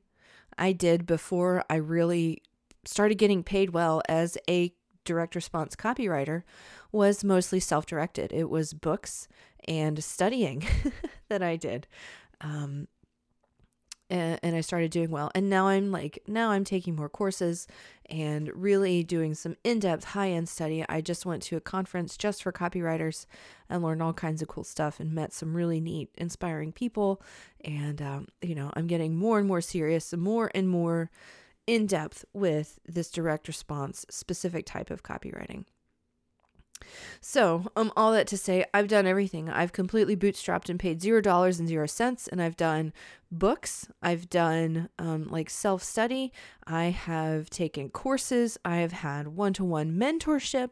i 0.58 0.72
did 0.72 1.06
before 1.06 1.64
i 1.70 1.76
really 1.76 2.42
started 2.86 3.16
getting 3.16 3.44
paid 3.44 3.72
well 3.72 4.02
as 4.08 4.38
a 4.50 4.74
direct 5.10 5.34
response 5.34 5.76
copywriter 5.76 6.44
was 6.92 7.24
mostly 7.24 7.60
self 7.60 7.86
directed. 7.86 8.32
It 8.32 8.50
was 8.50 8.74
books 8.74 9.28
and 9.68 10.04
studying 10.04 10.64
that 11.30 11.42
I 11.42 11.56
did. 11.56 11.88
Um, 12.42 12.88
and, 14.10 14.40
and 14.42 14.56
I 14.56 14.62
started 14.62 14.92
doing 14.92 15.12
well. 15.12 15.32
And 15.36 15.50
now 15.50 15.68
I'm 15.68 15.92
like, 15.92 16.24
now 16.28 16.52
I'm 16.52 16.64
taking 16.64 16.96
more 16.96 17.10
courses 17.10 17.68
and 18.10 18.50
really 18.56 19.04
doing 19.04 19.36
some 19.36 19.56
in 19.64 19.80
depth, 19.80 20.04
high 20.04 20.32
end 20.32 20.50
study. 20.50 20.84
I 20.90 21.02
just 21.02 21.26
went 21.26 21.44
to 21.44 21.58
a 21.58 21.62
conference 21.62 22.18
just 22.18 22.44
for 22.44 22.52
copywriters 22.52 23.26
and 23.70 23.84
learned 23.84 24.02
all 24.02 24.14
kinds 24.14 24.42
of 24.42 24.48
cool 24.48 24.64
stuff 24.64 25.00
and 25.00 25.14
met 25.14 25.34
some 25.34 25.56
really 25.56 25.80
neat, 25.80 26.10
inspiring 26.18 26.72
people. 26.72 27.22
And, 27.64 28.02
um, 28.02 28.28
you 28.42 28.56
know, 28.56 28.72
I'm 28.74 28.88
getting 28.88 29.16
more 29.16 29.38
and 29.40 29.48
more 29.48 29.62
serious, 29.62 30.14
more 30.14 30.50
and 30.56 30.68
more 30.70 31.12
in 31.68 31.86
depth 31.86 32.26
with 32.34 32.80
this 32.88 33.12
direct 33.12 33.48
response 33.48 34.06
specific 34.10 34.66
type 34.66 34.90
of 34.90 35.04
copywriting. 35.04 35.66
So, 37.22 37.66
um, 37.76 37.92
all 37.96 38.12
that 38.12 38.28
to 38.28 38.38
say, 38.38 38.66
I've 38.74 38.88
done 38.88 39.06
everything. 39.06 39.50
I've 39.50 39.74
completely 39.74 40.16
bootstrapped 40.16 40.70
and 40.70 40.80
paid 40.80 41.02
zero 41.02 41.22
dollars 41.22 41.60
and 41.60 41.68
zero 41.68 41.88
cents, 41.88 42.28
and 42.28 42.42
I've 42.42 42.58
done 42.58 42.94
books. 43.32 43.88
I've 44.02 44.30
done 44.30 44.90
um, 44.98 45.28
like 45.28 45.50
self 45.50 45.84
study. 45.84 46.32
I 46.66 46.86
have 46.86 47.50
taken 47.50 47.90
courses. 47.90 48.58
I 48.64 48.78
have 48.78 48.94
had 48.94 49.30
one 49.30 49.54
to 49.54 49.64
one 49.64 49.92
mentorship. 49.92 50.72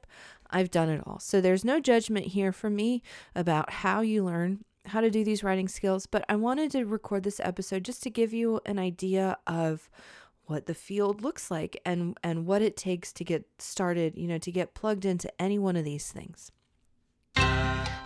I've 0.49 0.71
done 0.71 0.89
it 0.89 1.01
all. 1.05 1.19
So, 1.19 1.41
there's 1.41 1.65
no 1.65 1.79
judgment 1.79 2.27
here 2.27 2.51
for 2.51 2.69
me 2.69 3.03
about 3.35 3.71
how 3.71 4.01
you 4.01 4.23
learn 4.23 4.63
how 4.87 5.01
to 5.01 5.09
do 5.09 5.23
these 5.23 5.43
writing 5.43 5.67
skills, 5.67 6.05
but 6.05 6.23
I 6.29 6.35
wanted 6.35 6.71
to 6.71 6.85
record 6.85 7.23
this 7.23 7.41
episode 7.41 7.83
just 7.83 8.01
to 8.03 8.09
give 8.09 8.33
you 8.33 8.61
an 8.65 8.79
idea 8.79 9.37
of 9.45 9.89
what 10.47 10.65
the 10.65 10.73
field 10.73 11.21
looks 11.21 11.51
like 11.51 11.79
and 11.85 12.17
and 12.23 12.45
what 12.45 12.61
it 12.61 12.75
takes 12.75 13.13
to 13.13 13.23
get 13.23 13.45
started, 13.59 14.17
you 14.17 14.27
know, 14.27 14.37
to 14.39 14.51
get 14.51 14.73
plugged 14.73 15.05
into 15.05 15.31
any 15.41 15.59
one 15.59 15.75
of 15.75 15.85
these 15.85 16.11
things. 16.11 16.51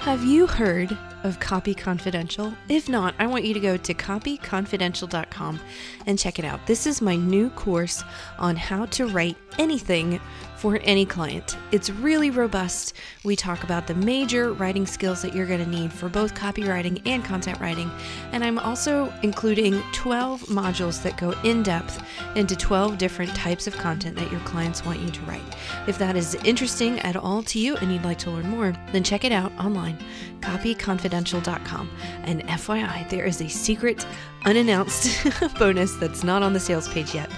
Have 0.02 0.24
you 0.24 0.48
heard 0.48 0.98
of 1.24 1.40
Copy 1.40 1.76
Confidential? 1.76 2.52
If 2.68 2.90
not, 2.90 3.14
I 3.20 3.28
want 3.28 3.46
you 3.46 3.54
to 3.54 3.60
go 3.60 3.78
to 3.78 3.94
copyconfidential.com 3.94 5.60
and 6.08 6.18
check 6.18 6.40
it 6.40 6.44
out. 6.44 6.66
This 6.66 6.88
is 6.88 7.04
my 7.04 7.16
new 7.16 7.52
course 7.52 8.04
on 8.40 8.56
how 8.56 8.88
to 8.88 9.06
write 9.06 9.38
anything 9.60 10.20
for 10.62 10.80
any 10.84 11.06
client. 11.06 11.58
It's 11.72 11.90
really 11.90 12.30
robust. 12.30 12.94
We 13.24 13.36
talk 13.36 13.64
about 13.64 13.88
the 13.88 13.96
major 13.96 14.54
writing 14.54 14.86
skills 14.86 15.22
that 15.24 15.34
you're 15.34 15.48
going 15.48 15.64
to 15.64 15.70
need 15.70 15.92
for 15.92 16.08
both 16.08 16.36
copywriting 16.36 17.02
and 17.06 17.26
content 17.26 17.60
writing. 17.60 17.90
And 18.32 18.44
I'm 18.44 18.60
also 18.60 19.12
including 19.24 19.82
12 19.92 20.44
modules 20.44 21.02
that 21.04 21.18
go 21.18 21.32
in 21.44 21.64
depth 21.64 22.04
into 22.36 22.56
12 22.56 22.98
different 22.98 23.36
types 23.36 23.68
of 23.68 23.76
content 23.76 24.16
that 24.18 24.32
your 24.32 24.42
clients 24.42 24.86
want 24.86 25.00
you 25.00 25.10
to 25.10 25.22
write. 25.22 25.42
If 25.88 25.98
that 25.98 26.16
is 26.16 26.36
interesting 26.46 27.00
at 27.00 27.16
all 27.16 27.44
to 27.44 27.60
you 27.60 27.76
and 27.78 27.92
you'd 27.92 28.06
like 28.06 28.20
to 28.20 28.32
learn 28.32 28.48
more, 28.48 28.74
then 28.92 29.04
check 29.04 29.26
it 29.26 29.32
out 29.32 29.52
online, 29.60 29.98
copyconfidential.com 30.42 31.02
copyconfidential.com. 31.42 31.90
And 32.24 32.44
FYI, 32.44 33.10
there 33.10 33.26
is 33.26 33.42
a 33.42 33.50
secret, 33.50 34.06
unannounced 34.46 35.28
bonus 35.60 35.96
that's 35.96 36.24
not 36.24 36.44
on 36.44 36.54
the 36.54 36.60
sales 36.60 36.88
page 36.90 37.14
yet 37.14 37.30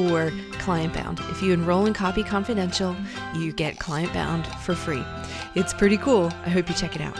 for 0.00 0.32
Client 0.52 0.94
Bound. 0.94 1.20
If 1.30 1.42
you 1.42 1.52
enroll 1.52 1.86
in 1.86 1.92
Copy 1.92 2.22
Confidential, 2.22 2.96
you 3.34 3.52
get 3.52 3.78
Client 3.78 4.12
Bound 4.12 4.46
for 4.46 4.74
free. 4.74 5.04
It's 5.54 5.74
pretty 5.74 5.98
cool. 5.98 6.30
I 6.46 6.48
hope 6.48 6.68
you 6.68 6.74
check 6.74 6.96
it 6.96 7.02
out. 7.02 7.18